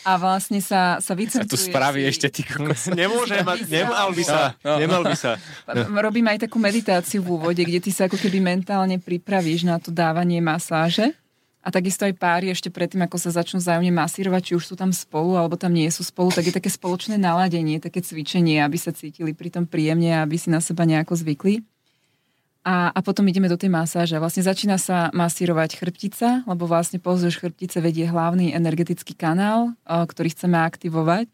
a 0.00 0.12
vlastne 0.14 0.58
sa, 0.58 0.96
sa 0.96 1.12
A 1.12 1.16
vycentruješ. 1.16 1.50
tu 1.50 1.58
spraví 1.58 2.00
si- 2.00 2.08
ešte 2.08 2.26
ty 2.30 2.42
kokos. 2.42 2.86
Nemôže 2.94 3.38
mať, 3.40 3.66
nemal 3.66 4.10
by 4.10 4.22
sa, 4.22 4.54
No, 4.60 4.70
no. 4.70 4.78
nemal 4.78 5.02
by 5.02 5.14
sa. 5.14 5.34
Robím 5.90 6.26
aj 6.26 6.46
takú 6.46 6.56
meditáciu 6.56 7.20
v 7.20 7.28
úvode, 7.32 7.60
kde 7.60 7.80
ty 7.80 7.90
sa 7.90 8.04
ako 8.04 8.14
keby 8.16 8.38
mentálne 8.38 8.96
pripravíš 8.96 9.62
na 9.62 9.76
to 9.76 9.90
dávanie 9.90 10.38
masáže. 10.38 11.10
A 11.60 11.68
takisto 11.68 12.08
aj 12.08 12.16
páry 12.16 12.48
ešte 12.48 12.72
predtým, 12.72 13.04
ako 13.04 13.20
sa 13.20 13.36
začnú 13.36 13.60
vzájomne 13.60 13.92
masírovať, 13.92 14.42
či 14.42 14.52
už 14.56 14.64
sú 14.64 14.74
tam 14.80 14.96
spolu, 14.96 15.36
alebo 15.36 15.60
tam 15.60 15.76
nie 15.76 15.84
sú 15.92 16.00
spolu, 16.00 16.32
tak 16.32 16.48
je 16.48 16.56
také 16.56 16.72
spoločné 16.72 17.20
naladenie, 17.20 17.76
také 17.76 18.00
cvičenie, 18.00 18.64
aby 18.64 18.80
sa 18.80 18.96
cítili 18.96 19.36
pri 19.36 19.52
tom 19.52 19.68
príjemne 19.68 20.08
a 20.16 20.24
aby 20.24 20.40
si 20.40 20.48
na 20.48 20.64
seba 20.64 20.88
nejako 20.88 21.20
zvykli. 21.20 21.60
A, 22.60 22.92
a 22.92 22.98
potom 23.00 23.24
ideme 23.28 23.48
do 23.48 23.56
tej 23.56 23.72
masáže. 23.72 24.16
Vlastne 24.20 24.44
začína 24.44 24.76
sa 24.76 25.08
masírovať 25.16 25.80
chrbtica, 25.80 26.44
lebo 26.44 26.68
vlastne 26.68 27.00
pozdĺž 27.00 27.40
chrbtice 27.40 27.80
vedie 27.80 28.04
hlavný 28.04 28.52
energetický 28.52 29.16
kanál, 29.16 29.72
eh, 29.84 30.04
ktorý 30.04 30.32
chceme 30.32 30.60
aktivovať. 30.60 31.28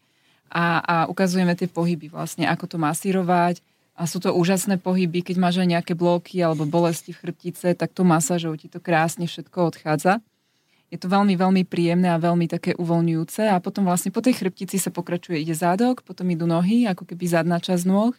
A, 0.47 0.79
a 0.79 0.95
ukazujeme 1.11 1.51
tie 1.59 1.67
pohyby, 1.67 2.07
vlastne 2.07 2.47
ako 2.47 2.71
to 2.71 2.77
masírovať, 2.79 3.59
A 3.97 4.05
sú 4.05 4.21
to 4.21 4.29
úžasné 4.29 4.77
pohyby, 4.77 5.25
keď 5.25 5.41
máš 5.41 5.57
aj 5.57 5.67
nejaké 5.73 5.93
bloky 5.97 6.37
alebo 6.37 6.69
bolesti 6.69 7.09
v 7.11 7.17
chrbtice, 7.17 7.73
tak 7.73 7.89
to 7.91 8.05
masážou 8.05 8.53
ti 8.53 8.69
to 8.69 8.77
krásne 8.77 9.25
všetko 9.25 9.73
odchádza. 9.73 10.21
Je 10.87 10.95
to 10.95 11.09
veľmi, 11.09 11.33
veľmi 11.35 11.65
príjemné 11.65 12.07
a 12.07 12.21
veľmi 12.21 12.47
také 12.47 12.71
uvoľňujúce 12.77 13.49
a 13.49 13.57
potom 13.59 13.83
vlastne 13.83 14.13
po 14.13 14.21
tej 14.21 14.37
chrbtici 14.37 14.77
sa 14.77 14.93
pokračuje, 14.93 15.41
ide 15.41 15.51
zádok, 15.51 16.05
potom 16.05 16.29
idú 16.29 16.45
nohy, 16.45 16.85
ako 16.87 17.03
keby 17.03 17.25
zadná 17.27 17.57
časť 17.59 17.83
nôh 17.83 18.13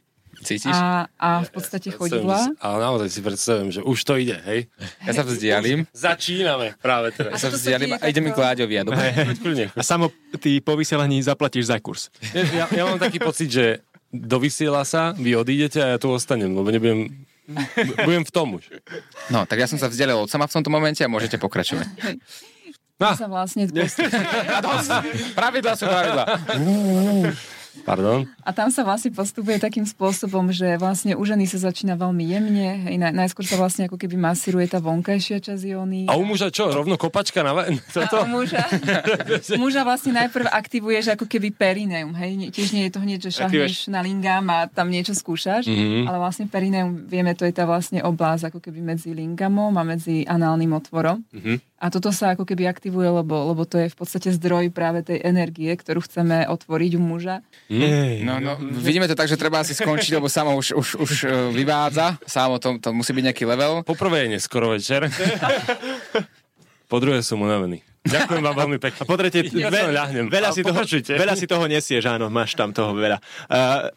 Cítiš? 0.44 0.70
a, 0.70 1.08
a 1.18 1.42
v 1.42 1.50
podstate 1.50 1.88
chodidla. 1.90 2.52
Ale 2.60 2.76
naozaj 2.78 3.08
si 3.08 3.20
predstavujem, 3.24 3.70
že 3.72 3.80
už 3.80 3.98
to 4.04 4.14
ide, 4.14 4.36
hej? 4.44 4.68
Ja 5.02 5.16
sa 5.16 5.24
vzdialím. 5.24 5.88
Začíname 5.90 6.76
práve 6.78 7.10
Ja 7.10 7.16
teraz. 7.16 7.40
sa 7.40 7.48
to 7.48 7.56
sa 7.56 7.58
vzdialím 7.58 7.96
a 7.96 8.06
ideme 8.06 8.30
k 8.30 8.36
takto- 8.36 8.44
Láďovi. 8.44 8.74
A 9.74 9.82
samo 9.82 10.12
ty 10.38 10.60
po 10.60 10.76
vysielaní 10.76 11.24
zaplatíš 11.24 11.72
za 11.72 11.80
kurz. 11.80 12.12
Ja, 12.36 12.68
ja 12.68 12.82
mám 12.84 13.00
taký 13.00 13.18
pocit, 13.18 13.48
že 13.50 13.64
dovysiela 14.12 14.84
sa, 14.84 15.12
vy 15.16 15.36
odídete 15.36 15.78
a 15.80 15.94
ja 15.94 15.98
tu 16.00 16.12
ostanem, 16.12 16.52
lebo 16.52 16.68
nebudem... 16.68 17.26
Budem 18.04 18.28
v 18.28 18.32
tom 18.32 18.60
už. 18.60 18.68
No, 19.32 19.48
tak 19.48 19.56
ja 19.56 19.64
som 19.64 19.80
sa 19.80 19.88
vzdialil 19.88 20.20
od 20.20 20.28
sama 20.28 20.44
v 20.44 20.60
tomto 20.60 20.68
momente 20.68 21.00
a 21.00 21.08
môžete 21.08 21.40
pokračovať. 21.40 21.88
Ah, 23.00 23.16
sa 23.16 23.24
vlastne 23.30 23.64
Pravidla 25.38 25.72
sú 25.78 25.86
pravidla. 25.88 26.24
pardon. 27.80 28.24
A 28.40 28.50
tam 28.50 28.68
sa 28.68 28.80
vlastne 28.80 29.10
postupuje 29.10 29.56
takým 29.56 29.82
spôsobom, 29.82 30.48
že 30.48 30.74
vlastne 30.74 31.12
u 31.12 31.22
ženy 31.22 31.44
sa 31.44 31.58
začína 31.60 31.94
veľmi 31.94 32.24
jemne, 32.24 32.68
hej, 32.82 32.96
naj- 32.96 33.14
najskôr 33.14 33.42
sa 33.42 33.54
vlastne 33.54 33.84
ako 33.84 33.96
keby 33.96 34.16
masíruje 34.16 34.66
tá 34.66 34.78
vonkajšia 34.78 35.38
časť 35.40 35.62
jóny. 35.64 36.00
A 36.04 36.14
u 36.14 36.22
muža 36.22 36.48
čo? 36.48 36.66
Rovno 36.66 36.94
kopačka 36.94 37.40
na... 37.40 37.52
va- 37.52 37.66
A 37.66 37.74
Toto? 37.88 38.22
u 38.22 38.30
muža, 38.34 38.64
muža 39.56 39.82
vlastne 39.82 40.14
najprv 40.14 40.48
aktivuješ 40.48 41.14
ako 41.14 41.24
keby 41.24 41.48
perineum, 41.50 42.14
hej, 42.14 42.48
tiež 42.48 42.68
nie 42.70 42.84
je 42.84 42.92
to 42.92 43.00
hneď, 43.00 43.18
že 43.20 43.30
šahneš 43.36 43.88
na 43.88 44.00
lingám 44.00 44.44
a 44.46 44.66
tam 44.66 44.88
niečo 44.88 45.12
skúšaš, 45.12 45.66
Mhm. 45.66 46.04
ale 46.04 46.16
vlastne 46.18 46.46
perineum, 46.46 47.04
vieme, 47.04 47.32
to 47.32 47.42
je 47.42 47.52
tá 47.52 47.64
vlastne 47.64 48.00
oblasť 48.00 48.48
ako 48.48 48.58
keby 48.60 48.80
medzi 48.86 49.10
lingamom 49.10 49.72
a 49.72 49.82
medzi 49.82 50.24
análnym 50.24 50.72
otvorom. 50.72 51.22
Mhm. 51.30 51.77
A 51.78 51.94
toto 51.94 52.10
sa 52.10 52.34
ako 52.34 52.42
keby 52.42 52.66
aktivuje, 52.66 53.06
lebo, 53.06 53.54
lebo 53.54 53.62
to 53.62 53.78
je 53.78 53.86
v 53.86 53.96
podstate 53.96 54.34
zdroj 54.34 54.74
práve 54.74 55.06
tej 55.06 55.22
energie, 55.22 55.70
ktorú 55.70 56.02
chceme 56.02 56.42
otvoriť 56.50 56.98
u 56.98 57.00
muža. 57.00 57.46
Hej. 57.70 58.26
No, 58.26 58.42
no, 58.42 58.58
vidíme 58.58 59.06
to 59.06 59.14
tak, 59.14 59.30
že 59.30 59.38
treba 59.38 59.62
asi 59.62 59.78
skončiť, 59.78 60.18
lebo 60.18 60.26
samo 60.26 60.58
už, 60.58 60.74
už, 60.74 60.88
už 60.98 61.12
e, 61.22 61.54
vyvádza. 61.54 62.18
Samo 62.26 62.58
to, 62.58 62.82
to 62.82 62.90
musí 62.90 63.14
byť 63.14 63.24
nejaký 63.30 63.44
level. 63.46 63.86
Poprvé 63.86 64.26
je 64.26 64.34
neskoro 64.34 64.74
večer. 64.74 65.06
Po 66.90 66.98
druhé 66.98 67.22
som 67.22 67.38
unavený. 67.38 67.84
Ďakujem 68.08 68.42
vám 68.42 68.56
veľmi 68.56 68.78
pekne. 68.80 68.98
A 68.98 69.06
po 69.06 69.16
tretie, 69.20 69.46
Ja 69.52 69.68
ve- 69.68 69.92
veľa, 70.26 70.50
si 70.56 70.64
toho, 70.64 70.80
veľa 71.14 71.34
si 71.36 71.46
toho 71.46 71.64
nesieš, 71.68 72.08
áno, 72.08 72.32
máš 72.32 72.56
tam 72.56 72.72
toho 72.72 72.96
veľa. 72.96 73.20
Uh, 73.46 73.92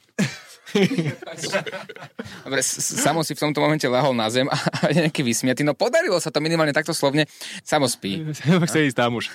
Dobre, 2.45 2.61
Samo 2.63 3.21
si 3.23 3.35
v 3.35 3.41
tomto 3.43 3.59
momente 3.59 3.85
lahol 3.87 4.15
na 4.15 4.27
zem 4.31 4.47
a 4.47 4.57
je 4.89 5.07
nejaký 5.07 5.21
vysmiatý. 5.23 5.61
No 5.67 5.75
podarilo 5.75 6.17
sa 6.19 6.31
to 6.31 6.39
minimálne 6.39 6.73
takto 6.75 6.95
slovne. 6.95 7.27
Samo 7.63 7.87
spí. 7.87 8.23
chce 8.35 8.91
ísť 8.91 8.97
tam 8.97 9.19
už. 9.19 9.29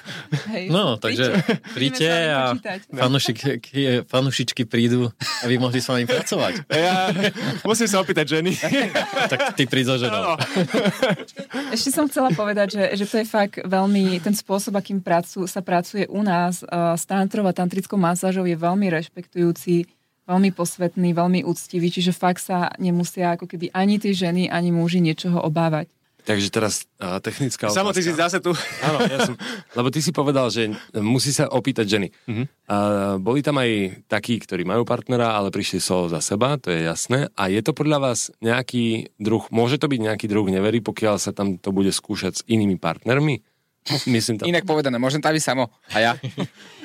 Hej. 0.52 0.72
No, 0.72 0.96
takže 0.96 1.40
príďte 1.76 2.08
a 2.32 2.56
fanušik, 2.92 3.38
fanušičky 4.08 4.62
prídu, 4.64 5.12
aby 5.44 5.60
mohli 5.60 5.78
s 5.80 5.88
vami 5.88 6.08
pracovať. 6.08 6.68
Ja 6.72 7.12
musím 7.64 7.88
sa 7.88 8.00
opýtať 8.02 8.40
ženy. 8.40 8.52
Tak 9.26 9.58
ty 9.58 9.66
príď 9.66 9.90
so 9.90 9.96
ženou. 9.98 10.38
Ešte 11.74 11.90
som 11.90 12.06
chcela 12.06 12.30
povedať, 12.30 12.78
že, 12.78 12.84
že 13.02 13.04
to 13.10 13.16
je 13.22 13.26
fakt 13.26 13.58
veľmi, 13.58 14.22
ten 14.22 14.34
spôsob, 14.36 14.78
akým 14.78 15.02
pracu, 15.02 15.50
sa 15.50 15.60
pracuje 15.64 16.06
u 16.06 16.22
nás 16.22 16.62
uh, 16.62 16.94
s 16.94 17.08
tantrou 17.08 17.42
a 17.48 17.56
tantrickou 17.56 17.98
masážou 17.98 18.46
je 18.46 18.54
veľmi 18.54 18.86
rešpektujúci, 18.86 19.95
veľmi 20.26 20.50
posvetný, 20.52 21.14
veľmi 21.14 21.40
úctivý, 21.46 21.88
čiže 21.88 22.10
fakt 22.10 22.42
sa 22.42 22.74
nemusia 22.82 23.38
ako 23.38 23.46
keby 23.46 23.70
ani 23.70 24.02
tie 24.02 24.12
ženy, 24.12 24.50
ani 24.50 24.74
muži 24.74 24.98
niečoho 24.98 25.38
obávať. 25.42 25.86
Takže 26.26 26.50
teraz 26.50 26.90
uh, 26.98 27.22
technická 27.22 27.70
Samo 27.70 27.94
ty 27.94 28.02
si 28.02 28.10
otázka. 28.10 28.22
zase 28.26 28.38
tu. 28.42 28.50
Áno, 28.82 28.98
ja 29.06 29.30
som, 29.30 29.38
lebo 29.78 29.94
ty 29.94 30.02
si 30.02 30.10
povedal, 30.10 30.50
že 30.50 30.74
musí 30.98 31.30
sa 31.30 31.46
opýtať 31.46 31.86
ženy. 31.86 32.08
Uh-huh. 32.26 32.42
Uh, 32.66 33.14
boli 33.22 33.46
tam 33.46 33.62
aj 33.62 34.02
takí, 34.10 34.42
ktorí 34.42 34.66
majú 34.66 34.82
partnera, 34.82 35.38
ale 35.38 35.54
prišli 35.54 35.78
solo 35.78 36.10
za 36.10 36.18
seba, 36.18 36.58
to 36.58 36.74
je 36.74 36.82
jasné. 36.82 37.30
A 37.38 37.46
je 37.46 37.62
to 37.62 37.70
podľa 37.70 38.10
vás 38.10 38.34
nejaký 38.42 39.14
druh, 39.22 39.46
môže 39.54 39.78
to 39.78 39.86
byť 39.86 40.00
nejaký 40.02 40.26
druh 40.26 40.50
neverí, 40.50 40.82
pokiaľ 40.82 41.22
sa 41.22 41.30
tam 41.30 41.62
to 41.62 41.70
bude 41.70 41.94
skúšať 41.94 42.32
s 42.34 42.44
inými 42.50 42.74
partnermi? 42.74 43.46
Myslím 44.10 44.42
tam. 44.42 44.50
Inak 44.50 44.66
povedané, 44.66 44.98
môžem 44.98 45.22
tam 45.22 45.30
samo. 45.38 45.70
A 45.94 46.02
ja? 46.02 46.12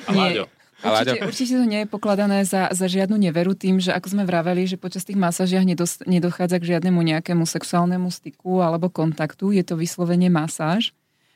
A 0.06 0.10
Láďo. 0.14 0.46
Určite, 0.82 1.18
určite 1.22 1.52
to 1.54 1.66
nie 1.66 1.80
je 1.86 1.88
pokladané 1.88 2.42
za, 2.42 2.66
za 2.74 2.86
žiadnu 2.90 3.14
neveru 3.14 3.54
tým, 3.54 3.78
že 3.78 3.94
ako 3.94 4.18
sme 4.18 4.24
vraveli, 4.26 4.66
že 4.66 4.74
počas 4.74 5.06
tých 5.06 5.14
masážiach 5.14 5.62
nedos, 5.62 6.02
nedochádza 6.02 6.58
k 6.58 6.74
žiadnemu 6.74 6.98
nejakému 6.98 7.46
sexuálnemu 7.46 8.10
styku 8.10 8.58
alebo 8.58 8.90
kontaktu, 8.90 9.54
je 9.54 9.62
to 9.62 9.78
vyslovene 9.78 10.26
masáž. 10.26 10.90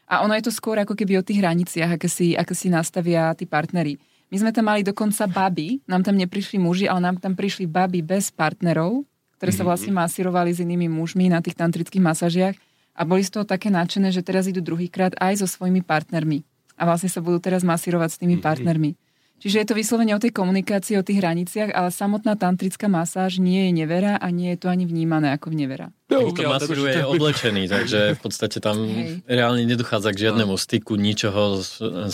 A 0.06 0.22
ono 0.22 0.34
je 0.38 0.46
to 0.46 0.52
skôr 0.54 0.78
ako 0.78 0.94
keby 0.94 1.18
o 1.18 1.26
tých 1.26 1.42
hraniciach, 1.42 1.98
aké 1.98 2.06
si, 2.10 2.34
aké 2.34 2.54
si 2.54 2.70
nastavia 2.70 3.34
tí 3.34 3.46
partneri. 3.46 3.98
My 4.30 4.36
sme 4.42 4.50
tam 4.50 4.66
mali 4.66 4.82
dokonca 4.82 5.30
baby, 5.30 5.82
nám 5.86 6.02
tam 6.02 6.18
neprišli 6.18 6.58
muži, 6.58 6.90
ale 6.90 7.02
nám 7.06 7.22
tam 7.22 7.38
prišli 7.38 7.70
baby 7.70 8.02
bez 8.02 8.34
partnerov, 8.34 9.06
ktoré 9.38 9.50
sa 9.54 9.62
vlastne 9.62 9.94
masírovali 9.94 10.50
s 10.50 10.62
inými 10.62 10.90
mužmi 10.90 11.30
na 11.30 11.38
tých 11.38 11.54
tantrických 11.54 12.02
masážiach 12.02 12.56
a 12.96 13.02
boli 13.04 13.22
z 13.22 13.30
toho 13.30 13.44
také 13.44 13.70
nadšené, 13.70 14.10
že 14.10 14.24
teraz 14.24 14.48
idú 14.50 14.64
druhýkrát 14.64 15.14
aj 15.20 15.44
so 15.44 15.46
svojimi 15.46 15.84
partnermi. 15.84 16.42
A 16.76 16.82
vlastne 16.88 17.12
sa 17.12 17.20
budú 17.20 17.38
teraz 17.38 17.62
masírovať 17.62 18.16
s 18.16 18.20
tými 18.20 18.40
partnermi. 18.40 18.96
Čiže 19.36 19.56
je 19.62 19.66
to 19.68 19.74
vyslovene 19.76 20.16
o 20.16 20.22
tej 20.22 20.32
komunikácii, 20.32 20.96
o 20.96 21.04
tých 21.04 21.20
hraniciach, 21.20 21.76
ale 21.76 21.92
samotná 21.92 22.40
tantrická 22.40 22.88
masáž 22.88 23.36
nie 23.36 23.68
je 23.68 23.84
nevera 23.84 24.16
a 24.16 24.32
nie 24.32 24.56
je 24.56 24.64
to 24.64 24.72
ani 24.72 24.88
vnímané 24.88 25.36
ako 25.36 25.52
nevera. 25.52 25.92
Keď 26.06 26.46
masíruje 26.46 27.02
je 27.02 27.04
oblečený, 27.04 27.66
takže 27.66 28.14
v 28.14 28.20
podstate 28.22 28.62
tam 28.62 28.78
Hej. 28.78 29.26
reálne 29.26 29.66
nedochádza 29.66 30.14
k 30.14 30.30
žiadnemu 30.30 30.54
styku, 30.54 30.94
ničoho, 30.94 31.58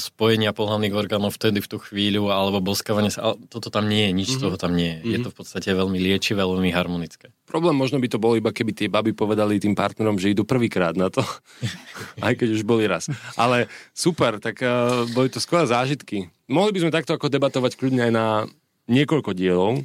spojenia 0.00 0.56
pohľavných 0.56 0.96
orgánov 0.96 1.36
vtedy 1.36 1.60
v 1.60 1.68
tú 1.68 1.76
chvíľu, 1.76 2.32
alebo 2.32 2.64
boskávanie 2.64 3.12
sa, 3.12 3.30
ale 3.32 3.44
toto 3.52 3.68
tam 3.68 3.92
nie 3.92 4.08
je, 4.08 4.12
nič 4.16 4.28
z 4.32 4.48
toho 4.48 4.56
tam 4.56 4.72
nie 4.72 4.96
je. 5.04 5.12
Je 5.12 5.18
to 5.20 5.28
v 5.28 5.36
podstate 5.36 5.68
veľmi 5.76 6.00
liečivé, 6.00 6.40
veľmi 6.40 6.72
harmonické. 6.72 7.36
Problém 7.44 7.76
možno 7.76 8.00
by 8.00 8.08
to 8.08 8.16
bolo 8.16 8.40
iba, 8.40 8.48
keby 8.48 8.72
tie 8.72 8.88
baby 8.88 9.12
povedali 9.12 9.60
tým 9.60 9.76
partnerom, 9.76 10.16
že 10.16 10.32
idú 10.32 10.48
prvýkrát 10.48 10.96
na 10.96 11.12
to. 11.12 11.20
Aj 12.24 12.32
keď 12.32 12.48
už 12.56 12.64
boli 12.64 12.88
raz. 12.88 13.12
Ale 13.36 13.68
super, 13.92 14.40
tak 14.40 14.64
uh, 14.64 15.04
boli 15.12 15.28
to 15.28 15.36
skvelé 15.36 15.68
zážitky. 15.68 16.32
Mohli 16.48 16.70
by 16.72 16.80
sme 16.80 16.96
takto 16.96 17.12
ako 17.12 17.28
debatovať 17.28 17.76
kľudne 17.76 18.08
aj 18.08 18.12
na 18.12 18.26
niekoľko 18.88 19.36
dielov. 19.36 19.84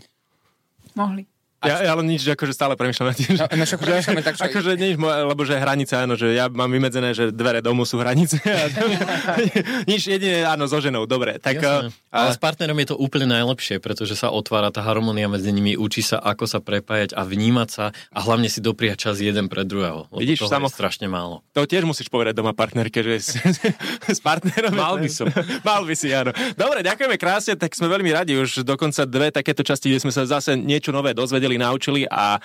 Mohli. 0.95 1.36
Ja, 1.65 1.81
ja 1.81 1.89
ale 1.97 2.05
nič, 2.05 2.21
že 2.21 2.37
akože 2.37 2.53
stále 2.53 2.77
premýšľam 2.77 3.07
nad 3.09 3.17
tým, 3.17 3.33
že, 3.33 3.41
No, 3.41 3.49
no 3.49 3.63
však 3.65 3.79
premýšľame 3.81 4.21
tak, 4.21 4.37
čo... 4.37 4.45
akože 4.45 4.71
nič, 4.77 4.93
lebo 5.01 5.41
že 5.41 5.57
hranica, 5.57 6.05
áno, 6.05 6.13
že 6.13 6.37
ja 6.37 6.53
mám 6.53 6.69
vymedzené, 6.69 7.17
že 7.17 7.33
dvere 7.33 7.65
domu 7.65 7.81
sú 7.81 7.97
hranice. 7.97 8.37
A, 8.45 9.41
nič, 9.89 10.05
jedine, 10.05 10.45
áno, 10.45 10.69
so 10.69 10.77
ženou, 10.77 11.09
dobre. 11.09 11.41
Tak, 11.41 11.57
uh, 11.57 11.89
Ale 12.13 12.29
s 12.29 12.37
partnerom 12.37 12.77
je 12.77 12.93
to 12.93 12.95
úplne 13.01 13.25
najlepšie, 13.33 13.81
pretože 13.81 14.13
sa 14.13 14.29
otvára 14.29 14.69
tá 14.69 14.85
harmonia 14.85 15.25
medzi 15.25 15.49
nimi, 15.49 15.73
učí 15.73 16.05
sa, 16.05 16.21
ako 16.21 16.45
sa 16.45 16.61
prepájať 16.61 17.17
a 17.17 17.25
vnímať 17.25 17.69
sa 17.73 17.85
a 18.13 18.19
hlavne 18.21 18.53
si 18.53 18.61
dopriať 18.61 19.09
čas 19.09 19.15
jeden 19.17 19.49
pre 19.49 19.65
druhého. 19.65 20.05
Lebo 20.13 20.21
Vidíš, 20.21 20.45
toho 20.45 20.53
samo- 20.53 20.69
je 20.69 20.77
strašne 20.77 21.09
málo. 21.09 21.41
To 21.57 21.65
tiež 21.65 21.89
musíš 21.89 22.13
povedať 22.13 22.37
doma 22.37 22.53
partnerke, 22.53 23.01
že 23.01 23.17
s, 23.17 23.33
s 24.17 24.19
partnerom... 24.21 24.77
Mal 24.77 25.01
by 25.01 25.09
som. 25.09 25.25
Mal 25.65 25.81
by 25.81 25.95
si, 25.97 26.13
áno. 26.13 26.29
Dobre, 26.53 26.85
ďakujeme 26.85 27.17
krásne, 27.17 27.57
tak 27.57 27.73
sme 27.73 27.89
veľmi 27.89 28.13
radi. 28.13 28.37
Už 28.37 28.61
dokonca 28.61 29.09
dve 29.09 29.33
takéto 29.33 29.65
časti, 29.65 29.89
kde 29.89 30.05
sme 30.05 30.13
sa 30.13 30.27
zase 30.27 30.53
niečo 30.53 30.93
nové 30.93 31.17
dozvedeli, 31.17 31.46
naučili 31.55 32.03
a, 32.03 32.35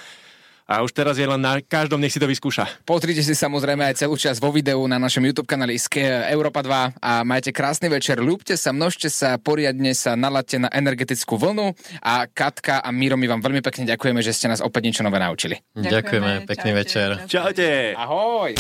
a 0.71 0.75
už 0.87 0.95
teraz 0.95 1.19
je 1.19 1.27
len 1.27 1.43
na 1.43 1.59
každom, 1.59 1.99
nech 1.99 2.15
si 2.15 2.23
to 2.23 2.31
vyskúša. 2.31 2.87
Pozrite 2.87 3.19
si 3.27 3.35
samozrejme 3.35 3.83
aj 3.83 4.07
celú 4.07 4.15
časť 4.15 4.39
vo 4.39 4.55
videu 4.55 4.79
na 4.87 5.03
našom 5.03 5.27
YouTube 5.27 5.51
kanáli 5.51 5.75
Ske 5.75 6.31
Európa 6.31 6.63
2 6.63 7.03
a 7.03 7.27
majte 7.27 7.51
krásny 7.51 7.91
večer. 7.91 8.23
Ľúbte 8.23 8.55
sa, 8.55 8.71
množte 8.71 9.11
sa, 9.11 9.35
poriadne 9.43 9.91
sa 9.99 10.15
naladte 10.15 10.63
na 10.63 10.71
energetickú 10.71 11.35
vlnu 11.35 11.75
a 11.99 12.31
Katka 12.31 12.79
a 12.79 12.89
Miro, 12.95 13.19
my 13.19 13.27
vám 13.27 13.43
veľmi 13.43 13.59
pekne 13.67 13.91
ďakujeme, 13.91 14.23
že 14.23 14.31
ste 14.31 14.47
nás 14.47 14.63
opäť 14.63 14.87
niečo 14.87 15.03
nové 15.03 15.19
naučili. 15.19 15.59
Ďakujeme, 15.75 16.47
pekný 16.47 16.71
čaute. 16.71 16.79
večer. 16.79 17.09
Čaute. 17.27 17.99
Ahoj! 17.99 18.55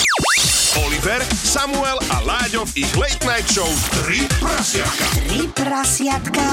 Oliver, 0.72 1.20
Samuel 1.36 2.00
a 2.08 2.24
Láďo 2.24 2.64
v 2.64 2.88
ich 2.88 2.92
Late 2.96 3.20
Night 3.28 3.44
Show 3.44 3.68
3 4.08 4.24
prasiatka. 4.40 5.04
Tri 5.20 5.44
prasiatka. 5.52 6.44